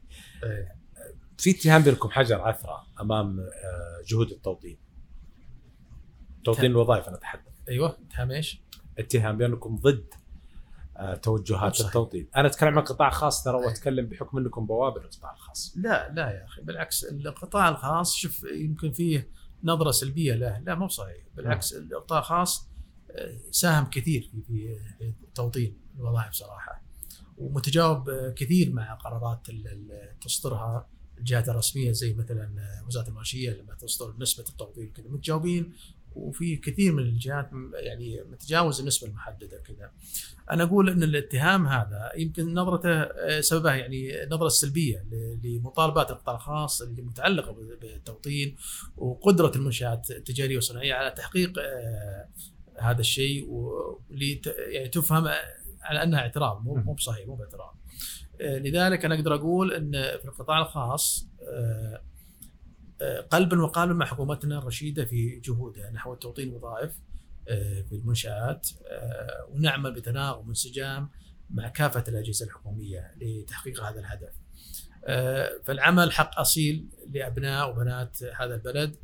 في 1.37 1.49
اتهام 1.51 1.81
بينكم 1.81 2.09
حجر 2.09 2.41
عثرة 2.41 2.87
أمام 3.01 3.39
آه، 3.39 4.03
جهود 4.07 4.31
التوطين. 4.31 4.77
توطين. 6.43 6.65
الوظائف 6.65 7.07
أنا 7.07 7.17
أتحدث. 7.17 7.53
أيوه 7.69 7.97
اتهام 8.09 8.31
إيش؟ 8.31 8.61
اتهام 8.99 9.37
بينكم 9.37 9.75
ضد 9.75 10.13
آه، 10.97 11.15
توجهات 11.15 11.75
صحيح. 11.75 11.87
التوطين. 11.87 12.27
أنا 12.35 12.47
أتكلم 12.47 12.79
عن 12.79 12.83
قطاع 12.85 13.09
خاص 13.09 13.43
ترى 13.43 13.55
واتكلم 13.55 14.05
بحكم 14.05 14.37
أنكم 14.37 14.65
بوابر 14.65 15.01
القطاع 15.01 15.33
الخاص. 15.33 15.73
لا 15.77 16.11
لا 16.13 16.31
يا 16.31 16.45
أخي 16.45 16.61
بالعكس 16.61 17.03
القطاع 17.03 17.69
الخاص 17.69 18.15
شوف 18.15 18.43
يمكن 18.43 18.91
فيه 18.91 19.29
نظرة 19.63 19.91
سلبية 19.91 20.33
له 20.33 20.59
لا 20.59 20.75
مو 20.75 20.87
صحيح 20.87 21.23
بالعكس 21.35 21.73
القطاع 21.73 22.19
الخاص 22.19 22.69
آه، 23.11 23.37
ساهم 23.51 23.85
كثير 23.85 24.31
في 24.47 24.75
في 24.97 25.13
توطين 25.35 25.77
الوظائف 25.97 26.33
صراحة 26.33 26.81
ومتجاوب 27.37 28.09
كثير 28.35 28.73
مع 28.73 28.93
قرارات 28.93 29.47
تصدرها 30.21 30.87
الجهات 31.17 31.49
الرسمية 31.49 31.91
زي 31.91 32.13
مثلا 32.13 32.43
آه، 32.59 32.87
وزارة 32.87 33.07
الماشيه 33.07 33.49
لما 33.51 33.73
تصدر 33.75 34.13
نسبة 34.19 34.43
التوطين 34.49 34.89
كذا 34.91 35.05
متجاوبين 35.09 35.73
وفي 36.15 36.55
كثير 36.55 36.91
من 36.93 37.03
الجهات 37.03 37.49
يعني 37.73 38.21
متجاوز 38.31 38.79
النسبة 38.79 39.07
المحددة 39.07 39.57
كذا. 39.57 39.91
أنا 40.51 40.63
أقول 40.63 40.89
إن 40.89 41.03
الاتهام 41.03 41.67
هذا 41.67 42.11
يمكن 42.17 42.53
نظرته 42.53 42.89
آه، 43.01 43.41
سببها 43.41 43.75
يعني 43.75 44.25
نظرة 44.31 44.47
سلبية 44.49 45.05
لمطالبات 45.43 46.11
القطاع 46.11 46.35
الخاص 46.35 46.81
اللي 46.81 47.01
متعلقة 47.01 47.51
ب- 47.51 47.79
بالتوطين 47.81 48.55
وقدرة 48.97 49.51
المنشآت 49.55 50.11
التجارية 50.11 50.55
والصناعية 50.55 50.93
على 50.93 51.11
تحقيق 51.11 51.53
آه، 51.59 52.27
هذا 52.79 52.99
الشيء 53.01 53.45
ولت 53.49 54.55
يعني 54.57 54.87
تفهم 54.87 55.27
على 55.81 56.03
أنها 56.03 56.19
اعتراض 56.19 56.63
مو 56.63 56.75
مو 56.75 56.93
بصحيح 56.93 57.27
مو 57.27 57.35
باعتراض. 57.35 57.75
آه، 58.41 58.57
لذلك 58.57 59.05
أنا 59.05 59.15
أقدر 59.15 59.35
أقول 59.35 59.73
إن 59.73 59.91
في 59.91 60.25
القطاع 60.25 60.61
الخاص 60.61 61.27
آه، 61.49 62.01
آه، 63.01 63.21
قلبا 63.21 63.61
وقالبا 63.61 63.93
مع 63.93 64.05
حكومتنا 64.05 64.57
الرشيدة 64.57 65.05
في 65.05 65.39
جهودها 65.39 65.91
نحو 65.91 66.15
توطين 66.15 66.53
وظائف 66.53 66.99
آه، 67.47 67.81
في 67.81 67.95
المنشآت 67.95 68.69
ونعمل 69.49 69.93
بتناغم 69.93 70.47
وانسجام 70.47 71.09
مع 71.49 71.67
كافة 71.67 72.03
الأجهزة 72.07 72.45
الحكومية 72.45 73.11
لتحقيق 73.21 73.83
هذا 73.83 73.99
الهدف. 73.99 74.33
فالعمل 75.63 76.11
حق 76.11 76.39
أصيل 76.39 76.87
لأبناء 77.11 77.69
وبنات 77.69 78.23
هذا 78.23 78.55
البلد 78.55 78.95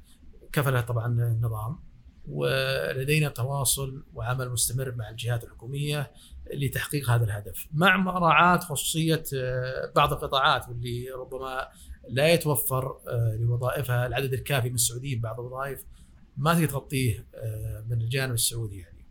كفله 0.51 0.81
طبعا 0.81 1.07
النظام 1.07 1.79
ولدينا 2.27 3.29
تواصل 3.29 4.03
وعمل 4.13 4.49
مستمر 4.49 4.95
مع 4.95 5.09
الجهات 5.09 5.43
الحكومية 5.43 6.11
لتحقيق 6.53 7.09
هذا 7.09 7.23
الهدف. 7.25 7.67
مع 7.73 7.97
مراعاه 7.97 8.57
خصوصية 8.57 9.23
آه، 9.35 9.91
بعض 9.95 10.13
القطاعات 10.13 10.69
واللي 10.69 11.09
ربما 11.09 11.67
لا 12.09 12.33
يتوفر 12.33 12.97
آه، 13.07 13.37
لوظائفها 13.39 14.07
العدد 14.07 14.33
الكافي 14.33 14.69
من 14.69 14.75
السعوديين 14.75 15.21
بعض 15.21 15.39
الوظائف 15.39 15.83
ما 16.37 16.53
تقدر 16.53 16.65
تغطيه 16.65 17.27
من 17.89 18.01
الجانب 18.01 18.33
السعودي 18.33 18.77
يعني. 18.77 19.01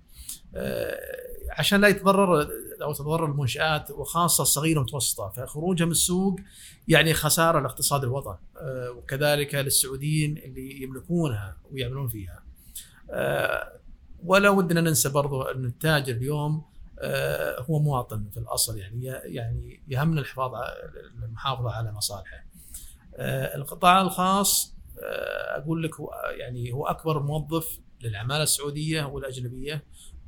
عشان 1.51 1.81
لا 1.81 1.89
يتضرر 1.89 2.49
أو 2.83 2.93
تتضرر 2.93 3.24
المنشآت 3.26 3.91
وخاصة 3.91 4.43
الصغيرة 4.43 4.78
والمتوسطة 4.78 5.28
فخروجها 5.28 5.85
من 5.85 5.91
السوق 5.91 6.41
يعني 6.89 7.14
خسارة 7.14 7.61
لاقتصاد 7.61 8.05
الوطن. 8.05 8.37
آه، 8.57 8.91
وكذلك 8.91 9.55
للسعوديين 9.55 10.39
اللي 10.39 10.83
يملكونها 10.83 11.57
ويعملون 11.72 12.09
فيها. 12.09 12.43
آه، 13.11 13.72
ولا 14.24 14.51
ودنا 14.51 14.81
ننسى 14.81 15.09
برضو 15.09 15.43
أن 15.43 15.64
التاجر 15.64 16.12
اليوم 16.12 16.55
آه، 16.55 16.70
هو 17.59 17.78
مواطن 17.78 18.28
في 18.30 18.36
الأصل 18.36 18.78
يعني 18.78 19.05
يعني 19.05 19.82
يهمنا 19.88 20.20
الحفاظ 20.20 20.51
المحافظة 21.24 21.70
على 21.70 21.92
مصالحه. 21.92 22.46
القطاع 23.55 24.03
الخاص 24.03 24.76
أقول 25.57 25.82
لك 25.82 26.01
هو 26.01 26.11
يعني 26.38 26.72
هو 26.72 26.86
أكبر 26.86 27.22
موظف 27.22 27.80
للعمالة 28.03 28.42
السعودية 28.42 29.05
والأجنبية 29.05 29.84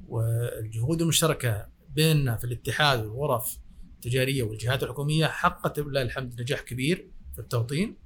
والجهود 0.08 1.02
المشتركة 1.02 1.68
بيننا 1.88 2.36
في 2.36 2.44
الاتحاد 2.44 3.06
والغرف 3.06 3.58
التجارية 3.94 4.42
والجهات 4.42 4.82
الحكومية 4.82 5.26
حققت 5.26 5.78
لله 5.78 6.02
الحمد 6.02 6.40
نجاح 6.40 6.60
كبير 6.60 7.10
في 7.34 7.38
التوطين. 7.38 7.96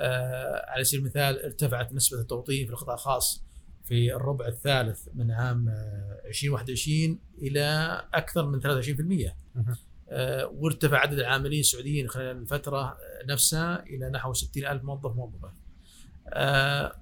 آه 0.00 0.70
على 0.70 0.84
سبيل 0.84 1.00
المثال 1.00 1.44
ارتفعت 1.44 1.92
نسبة 1.92 2.20
التوطين 2.20 2.66
في 2.66 2.72
القطاع 2.72 2.94
الخاص 2.94 3.44
في 3.90 4.14
الربع 4.14 4.46
الثالث 4.46 5.08
من 5.14 5.30
عام 5.30 5.68
2021 5.68 7.10
آه، 7.10 7.42
إلى 7.42 8.02
أكثر 8.14 8.46
من 8.46 8.60
23%. 8.60 9.34
آه 10.08 10.46
وارتفع 10.46 10.98
عدد 10.98 11.18
العاملين 11.18 11.60
السعوديين 11.60 12.08
خلال 12.08 12.36
الفترة 12.36 12.96
نفسها 13.28 13.82
إلى 13.82 14.10
نحو 14.10 14.32
60 14.32 14.66
ألف 14.66 14.84
موظف 14.84 15.16
موظفة. 15.16 15.52
آه 16.28 16.92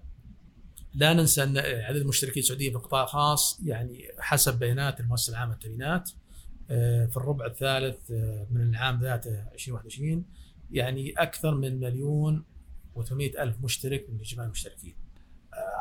لا 0.95 1.13
ننسى 1.13 1.43
أن 1.43 1.59
عدد 1.59 1.97
المشتركين 1.97 2.43
السعوديين 2.43 2.71
في 2.71 2.77
القطاع 2.77 3.03
الخاص 3.03 3.61
يعني 3.65 4.09
حسب 4.19 4.59
بيانات 4.59 5.01
المؤسسة 5.01 5.31
العامة 5.31 5.53
للتأمينات 5.53 6.11
آه، 6.71 7.07
في 7.07 7.17
الربع 7.17 7.47
الثالث 7.47 8.11
آه، 8.11 8.47
من 8.51 8.61
العام 8.61 9.01
ذاته 9.01 9.53
2021 9.53 10.25
يعني 10.71 11.13
أكثر 11.13 11.55
من 11.55 11.81
مليون 11.81 12.45
و800 12.97 13.41
ألف 13.41 13.57
مشترك 13.63 14.07
من 14.11 14.21
اجمالي 14.21 14.47
المشتركين. 14.47 15.08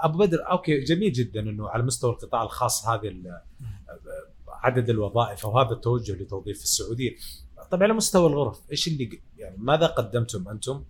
آه، 0.04 0.06
أبو 0.06 0.18
بدر 0.18 0.52
أوكي 0.52 0.80
جميل 0.80 1.12
جدا 1.12 1.40
إنه 1.40 1.70
على 1.70 1.84
مستوى 1.84 2.12
القطاع 2.12 2.44
الخاص 2.44 2.88
هذه 2.88 3.16
عدد 4.48 4.90
الوظائف 4.90 5.46
أو 5.46 5.60
هذا 5.60 5.72
التوجه 5.72 6.14
لتوظيف 6.14 6.64
السعوديين. 6.64 7.16
طيب 7.72 7.84
على 7.84 7.94
مستوى 7.94 8.28
الغرف 8.28 8.60
إيش 8.72 8.88
اللي 8.88 9.22
يعني 9.38 9.58
ماذا 9.58 9.86
قدمتم 9.86 10.50
أنتم 10.50 10.84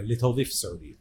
لتوظيف 0.00 0.48
السعوديين؟ 0.48 0.98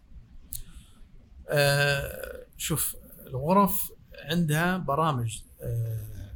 آه 1.48 2.46
شوف 2.58 2.96
الغرف 3.28 3.92
عندها 4.24 4.78
برامج 4.78 5.42
آه 5.62 6.34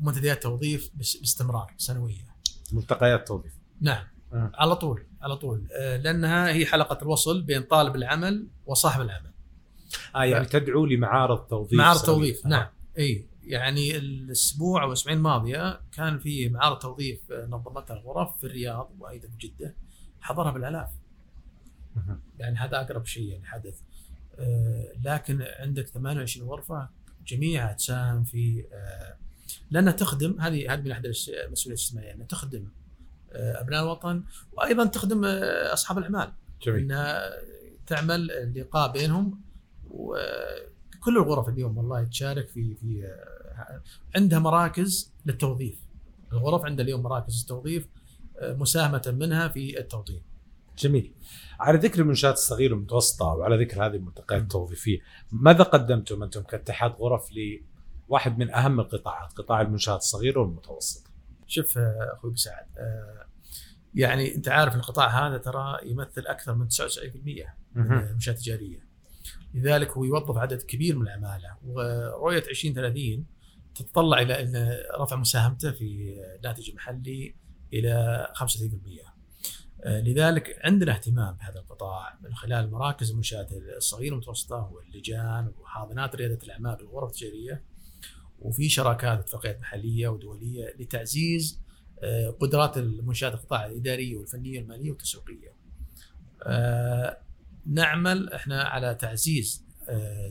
منتديات 0.00 0.42
توظيف 0.42 0.90
باستمرار 0.94 1.74
سنوية 1.76 2.28
ملتقيات 2.72 3.28
توظيف 3.28 3.52
نعم 3.80 4.06
آه. 4.32 4.52
على 4.54 4.76
طول 4.76 5.06
على 5.22 5.36
طول 5.36 5.68
آه 5.72 5.96
لأنها 5.96 6.48
هي 6.48 6.66
حلقة 6.66 7.02
الوصل 7.02 7.42
بين 7.42 7.62
طالب 7.62 7.96
العمل 7.96 8.48
وصاحب 8.66 9.00
العمل 9.00 9.32
آه 10.16 10.24
يعني 10.24 10.44
ف... 10.44 10.48
تدعو 10.48 10.86
لمعارض 10.86 11.38
توظيف 11.38 11.78
معارض 11.78 12.02
توظيف 12.02 12.46
آه. 12.46 12.48
نعم. 12.48 12.66
إي 12.98 13.26
يعني 13.44 13.96
الأسبوع 13.96 14.82
أو 14.82 14.88
الأسبوعين 14.88 15.18
الماضية 15.18 15.80
كان 15.92 16.18
في 16.18 16.48
معارض 16.48 16.78
توظيف 16.78 17.20
نظمتها 17.30 17.96
الغرف 17.96 18.36
في 18.36 18.44
الرياض 18.44 18.90
وأيضا 18.98 19.28
في 19.28 19.46
جدة 19.46 19.74
حضرها 20.20 20.50
بالألاف. 20.50 20.88
يعني 22.38 22.56
هذا 22.56 22.80
أقرب 22.80 23.06
شيء 23.06 23.28
يعني 23.28 23.46
حدث. 23.46 23.80
آه، 24.38 24.92
لكن 25.04 25.42
عندك 25.58 25.86
28 25.86 26.48
غرفة 26.48 26.88
جميعها 27.26 27.72
تساهم 27.72 28.24
في 28.24 28.64
آه، 28.72 29.16
لأنها 29.70 29.92
تخدم 29.92 30.40
هذه 30.40 30.72
هذه 30.74 30.80
من 30.80 30.90
أحد 30.90 31.04
المسؤوليات 31.06 31.66
الاجتماعية 31.66 32.14
إنها 32.14 32.26
تخدم 32.26 32.68
آه، 33.32 33.60
أبناء 33.60 33.82
الوطن 33.82 34.22
وأيضا 34.52 34.86
تخدم 34.86 35.24
أصحاب 35.72 35.98
الأعمال. 35.98 36.32
جميل. 36.62 36.82
إنها 36.82 37.30
تعمل 37.86 38.52
لقاء 38.56 38.92
بينهم 38.92 39.40
وكل 39.90 41.16
الغرف 41.16 41.48
اليوم 41.48 41.78
والله 41.78 42.04
تشارك 42.04 42.48
في 42.48 42.74
في 42.74 43.14
عندها 44.16 44.38
مراكز 44.38 45.12
للتوظيف. 45.26 45.78
الغرف 46.32 46.64
عندها 46.64 46.84
اليوم 46.84 47.02
مراكز 47.02 47.40
التوظيف 47.40 47.88
مساهمة 48.42 49.14
منها 49.20 49.48
في 49.48 49.80
التوظيف. 49.80 50.22
جميل. 50.78 51.12
على 51.60 51.78
ذكر 51.78 52.00
المنشآت 52.00 52.34
الصغيرة 52.34 52.74
والمتوسطة 52.74 53.26
وعلى 53.26 53.64
ذكر 53.64 53.86
هذه 53.86 53.94
الملتقيات 53.94 54.42
التوظيفية 54.42 54.98
ماذا 55.32 55.62
قدمتم 55.62 56.22
أنتم 56.22 56.42
كاتحاد 56.42 56.92
غرف 56.92 57.28
لواحد 58.08 58.38
من 58.38 58.54
أهم 58.54 58.80
القطاعات 58.80 59.32
قطاع 59.32 59.60
المنشآت 59.60 59.98
الصغيره 59.98 60.40
والمتوسطه 60.40 61.10
شوف 61.46 61.78
أخوي 61.78 62.36
سعد 62.36 62.66
آه، 62.78 63.26
يعني 63.94 64.34
أنت 64.34 64.48
عارف 64.48 64.74
القطاع 64.74 65.28
هذا 65.28 65.38
ترى 65.38 65.78
يمثل 65.82 66.26
أكثر 66.26 66.54
من 66.54 66.68
99% 66.68 67.56
من 67.74 67.92
المنشآت 67.92 68.36
التجارية. 68.36 68.87
لذلك 69.54 69.90
هو 69.90 70.04
يوظف 70.04 70.36
عدد 70.36 70.62
كبير 70.62 70.96
من 70.96 71.02
العمالة 71.02 71.56
ورؤية 71.64 72.44
2030 72.50 73.24
تتطلع 73.74 74.20
إلى 74.22 74.42
إن 74.42 74.78
رفع 75.00 75.16
مساهمته 75.16 75.70
في 75.70 76.16
الناتج 76.36 76.70
المحلي 76.70 77.34
إلى 77.72 78.26
35% 78.34 79.18
آه، 79.84 80.00
لذلك 80.00 80.58
عندنا 80.64 80.92
اهتمام 80.92 81.34
بهذا 81.34 81.58
القطاع 81.58 82.18
من 82.22 82.34
خلال 82.34 82.70
مراكز 82.70 83.10
المنشآت 83.10 83.52
الصغيره 83.76 84.12
والمتوسطة 84.12 84.70
واللجان 84.72 85.52
وحاضنات 85.60 86.16
ريادة 86.16 86.38
الأعمال 86.44 86.82
والغرف 86.82 87.10
التجارية 87.10 87.62
وفي 88.38 88.68
شراكات 88.68 89.18
اتفاقيات 89.18 89.60
محلية 89.60 90.08
ودولية 90.08 90.74
لتعزيز 90.78 91.60
آه، 92.02 92.30
قدرات 92.30 92.78
المنشآت 92.78 93.34
القطاع 93.34 93.66
الاداريه 93.66 94.16
والفنية 94.16 94.58
والماليه 94.58 94.90
والتسويقية. 94.90 95.52
آه، 97.66 97.70
نعمل 97.70 98.32
إحنا 98.32 98.62
على 98.62 98.94
تعزيز 98.94 99.68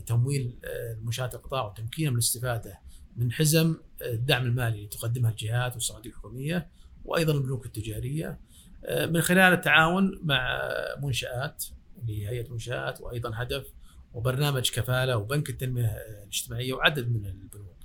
تمويل 0.06 0.58
المنشآت 0.64 1.34
القطاع 1.34 1.66
وتمكينها 1.66 2.10
من 2.10 2.16
الاستفادة 2.16 2.80
من 3.16 3.32
حزم 3.32 3.76
الدعم 4.02 4.46
المالي 4.46 4.76
اللي 4.76 4.88
تقدمها 4.88 5.30
الجهات 5.30 5.74
والصناديق 5.74 6.12
الحكومية 6.12 6.68
وأيضا 7.04 7.32
البنوك 7.32 7.66
التجارية 7.66 8.38
آه، 8.84 9.06
من 9.06 9.20
خلال 9.20 9.52
التعاون 9.52 10.20
مع 10.22 10.70
منشآت 11.02 11.64
اللي 11.98 12.22
هي 12.22 12.28
هيئة 12.28 12.50
منشآت 12.50 13.00
وأيضا 13.00 13.30
هدف 13.34 13.66
وبرنامج 14.14 14.70
كفالة 14.70 15.16
وبنك 15.16 15.50
التنمية 15.50 15.86
الاجتماعية 15.86 16.72
وعدد 16.72 17.08
من 17.08 17.26
البنوك. 17.26 17.76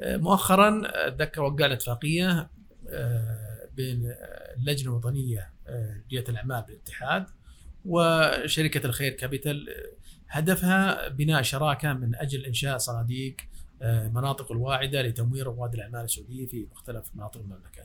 آه، 0.00 0.16
مؤخرا 0.16 0.82
أتذكر 0.84 1.42
وقعنا 1.42 1.74
اتفاقية 1.74 2.50
آه، 2.88 3.68
بين 3.76 4.14
اللجنة 4.56 4.90
الوطنية 4.90 5.52
لجهة 6.10 6.24
الأعمال 6.28 6.62
بالاتحاد 6.62 7.26
وشركة 7.84 8.86
الخير 8.86 9.12
كابيتال 9.12 9.68
هدفها 10.28 11.08
بناء 11.08 11.42
شراكة 11.42 11.92
من 11.92 12.14
أجل 12.14 12.44
إنشاء 12.44 12.78
صناديق 12.78 13.36
مناطق 13.84 14.52
الواعدة 14.52 15.02
لتمويل 15.02 15.46
رواد 15.46 15.74
الأعمال 15.74 16.04
السعودية 16.04 16.46
في 16.46 16.66
مختلف 16.72 17.10
مناطق 17.14 17.40
المملكة 17.40 17.82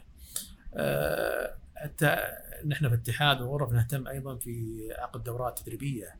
حتى 1.75 2.17
نحن 2.65 2.89
في 2.89 2.95
اتحاد 2.95 3.41
وغرف 3.41 3.71
نهتم 3.71 4.07
أيضا 4.07 4.35
في 4.35 4.87
عقد 4.97 5.23
دورات 5.23 5.59
تدريبية 5.59 6.15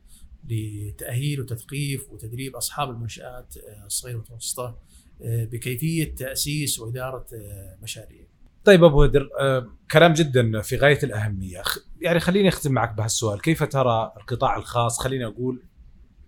لتأهيل 0.48 1.40
وتثقيف 1.40 2.10
وتدريب 2.10 2.56
أصحاب 2.56 2.90
المنشآت 2.90 3.56
آه، 3.56 3.86
الصغيرة 3.86 4.16
والمتوسطه 4.16 4.78
آه، 5.22 5.44
بكيفية 5.44 6.14
تأسيس 6.14 6.80
وإدارة 6.80 7.26
آه، 7.34 7.78
مشاريع. 7.82 8.26
طيب 8.64 8.84
أبو 8.84 9.06
بدر 9.06 9.28
كلام 9.90 10.12
جدا 10.12 10.60
في 10.60 10.76
غاية 10.76 10.98
الأهمية. 11.02 11.62
يعني 12.00 12.20
خليني 12.20 12.48
أختم 12.48 12.72
معك 12.72 12.94
بهالسؤال. 12.94 13.40
كيف 13.40 13.62
ترى 13.62 14.12
القطاع 14.16 14.56
الخاص؟ 14.56 15.00
خليني 15.00 15.26
أقول 15.26 15.62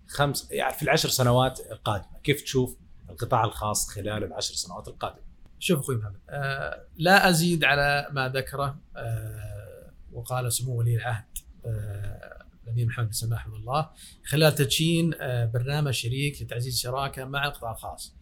خمس 0.07 0.51
يعني 0.51 0.73
في 0.73 0.83
العشر 0.83 1.09
سنوات 1.09 1.59
القادمة 1.71 2.19
كيف 2.23 2.41
تشوف 2.41 2.77
القطاع 3.09 3.43
الخاص 3.43 3.89
خلال 3.89 4.23
العشر 4.23 4.53
سنوات 4.53 4.87
القادمة؟ 4.87 5.21
شوف 5.59 5.79
أخوي 5.79 5.95
محمد 5.95 6.19
آه 6.29 6.85
لا 6.97 7.29
أزيد 7.29 7.63
على 7.63 8.07
ما 8.11 8.29
ذكره 8.29 8.79
آه 8.97 9.91
وقال 10.11 10.53
سمو 10.53 10.75
ولي 10.75 10.95
العهد 10.95 11.25
آه 11.65 12.45
الأمير 12.63 12.85
محمد 12.85 13.05
بن 13.05 13.11
سلمان 13.11 13.39
حفظه 13.39 13.57
الله 13.57 13.89
خلال 14.25 14.55
تدشين 14.55 15.13
آه 15.21 15.45
برنامج 15.45 15.93
شريك 15.93 16.41
لتعزيز 16.41 16.73
الشراكه 16.73 17.25
مع 17.25 17.47
القطاع 17.47 17.71
الخاص. 17.71 18.15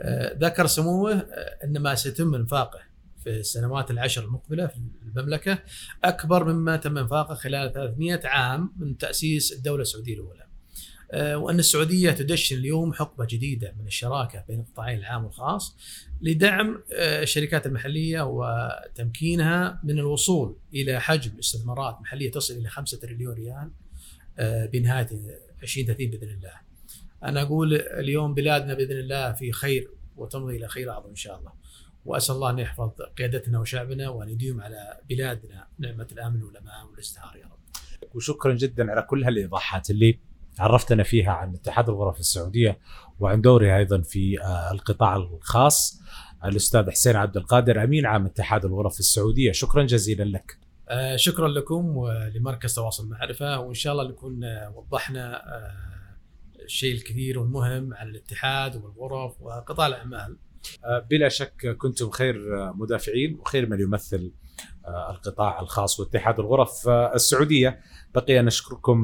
آه 0.00 0.38
ذكر 0.38 0.66
سموه 0.66 1.12
آه 1.12 1.64
ان 1.64 1.78
ما 1.78 1.94
سيتم 1.94 2.34
إنفاقه. 2.34 2.78
في 3.24 3.30
السنوات 3.30 3.90
العشر 3.90 4.24
المقبلة 4.24 4.66
في 4.66 4.78
المملكة 5.02 5.58
أكبر 6.04 6.44
مما 6.52 6.76
تم 6.76 6.98
إنفاقه 6.98 7.34
خلال 7.34 7.72
300 7.72 8.20
عام 8.24 8.72
من 8.76 8.98
تأسيس 8.98 9.52
الدولة 9.52 9.82
السعودية 9.82 10.14
الأولى. 10.14 10.44
آه، 11.12 11.36
وأن 11.36 11.58
السعودية 11.58 12.10
تدشن 12.10 12.56
اليوم 12.56 12.92
حقبة 12.92 13.26
جديدة 13.30 13.74
من 13.80 13.86
الشراكة 13.86 14.44
بين 14.48 14.60
القطاعين 14.60 14.98
العام 14.98 15.24
والخاص 15.24 15.76
لدعم 16.20 16.82
آه، 16.92 17.22
الشركات 17.22 17.66
المحلية 17.66 18.22
وتمكينها 18.22 19.80
من 19.84 19.98
الوصول 19.98 20.56
إلى 20.74 21.00
حجم 21.00 21.38
استثمارات 21.38 22.00
محلية 22.00 22.30
تصل 22.30 22.54
إلى 22.54 22.68
5 22.68 22.98
تريليون 22.98 23.34
ريال 23.34 23.70
آه، 24.38 24.66
بنهاية 24.66 25.08
2030 25.62 26.10
بإذن 26.10 26.28
الله. 26.28 26.52
أنا 27.24 27.42
أقول 27.42 27.74
اليوم 27.74 28.34
بلادنا 28.34 28.74
بإذن 28.74 28.98
الله 28.98 29.32
في 29.32 29.52
خير 29.52 29.90
وتمضي 30.16 30.56
إلى 30.56 30.68
خير 30.68 30.90
أعظم 30.90 31.08
إن 31.08 31.16
شاء 31.16 31.38
الله. 31.38 31.52
وأسأل 32.04 32.34
الله 32.34 32.50
أن 32.50 32.58
يحفظ 32.58 32.90
قيادتنا 33.18 33.60
وشعبنا 33.60 34.08
وأن 34.08 34.28
يديم 34.28 34.60
على 34.60 35.00
بلادنا 35.10 35.66
نعمة 35.78 36.08
الأمن 36.12 36.42
والأمان 36.42 36.86
والازدهار 36.90 37.36
يا 37.36 37.44
رب. 37.44 37.58
وشكرا 38.14 38.54
جدا 38.54 38.90
على 38.90 39.02
كل 39.02 39.24
هالإيضاحات 39.24 39.90
اللي 39.90 40.18
عرفتنا 40.58 41.02
فيها 41.02 41.32
عن 41.32 41.54
اتحاد 41.54 41.88
الغرف 41.88 42.20
السعودية 42.20 42.78
وعن 43.20 43.40
دورها 43.40 43.78
أيضا 43.78 44.00
في 44.00 44.40
آه، 44.42 44.72
القطاع 44.72 45.16
الخاص. 45.16 46.00
الأستاذ 46.44 46.90
حسين 46.90 47.16
عبد 47.16 47.36
القادر 47.36 47.84
أمين 47.84 48.06
عام 48.06 48.26
اتحاد 48.26 48.64
الغرف 48.64 48.98
السعودية. 49.00 49.52
شكرا 49.52 49.82
جزيلا 49.82 50.24
لك. 50.24 50.58
آه، 50.88 51.16
شكرا 51.16 51.48
لكم 51.48 51.96
ولمركز 51.96 52.74
تواصل 52.74 53.08
معرفه 53.08 53.60
وإن 53.60 53.74
شاء 53.74 53.92
الله 53.92 54.08
نكون 54.08 54.44
آه، 54.44 54.72
وضحنا 54.76 55.42
الشيء 56.64 56.94
الكثير 56.94 57.38
والمهم 57.38 57.94
عن 57.94 58.08
الاتحاد 58.08 58.76
والغرف 58.76 59.42
وقطاع 59.42 59.86
الأعمال. 59.86 60.36
بلا 61.10 61.28
شك 61.28 61.76
كنتم 61.78 62.10
خير 62.10 62.40
مدافعين 62.74 63.38
وخير 63.40 63.68
من 63.68 63.80
يمثل 63.80 64.32
القطاع 65.10 65.60
الخاص 65.60 66.00
واتحاد 66.00 66.40
الغرف 66.40 66.88
السعودية. 66.88 67.80
بقي 68.14 68.42
نشكركم 68.42 68.98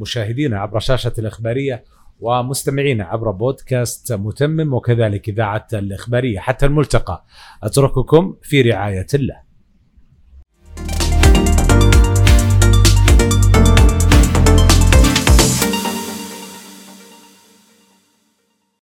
مشاهدينا 0.00 0.60
عبر 0.60 0.78
شاشة 0.78 1.12
الإخبارية 1.18 1.84
ومستمعينا 2.20 3.04
عبر 3.04 3.30
بودكاست 3.30 4.12
متمم 4.12 4.74
وكذلك 4.74 5.28
إذاعة 5.28 5.66
الإخبارية 5.72 6.38
حتى 6.38 6.66
الملتقى. 6.66 7.24
أترككم 7.62 8.36
في 8.42 8.62
رعاية 8.62 9.06
الله. 9.14 9.43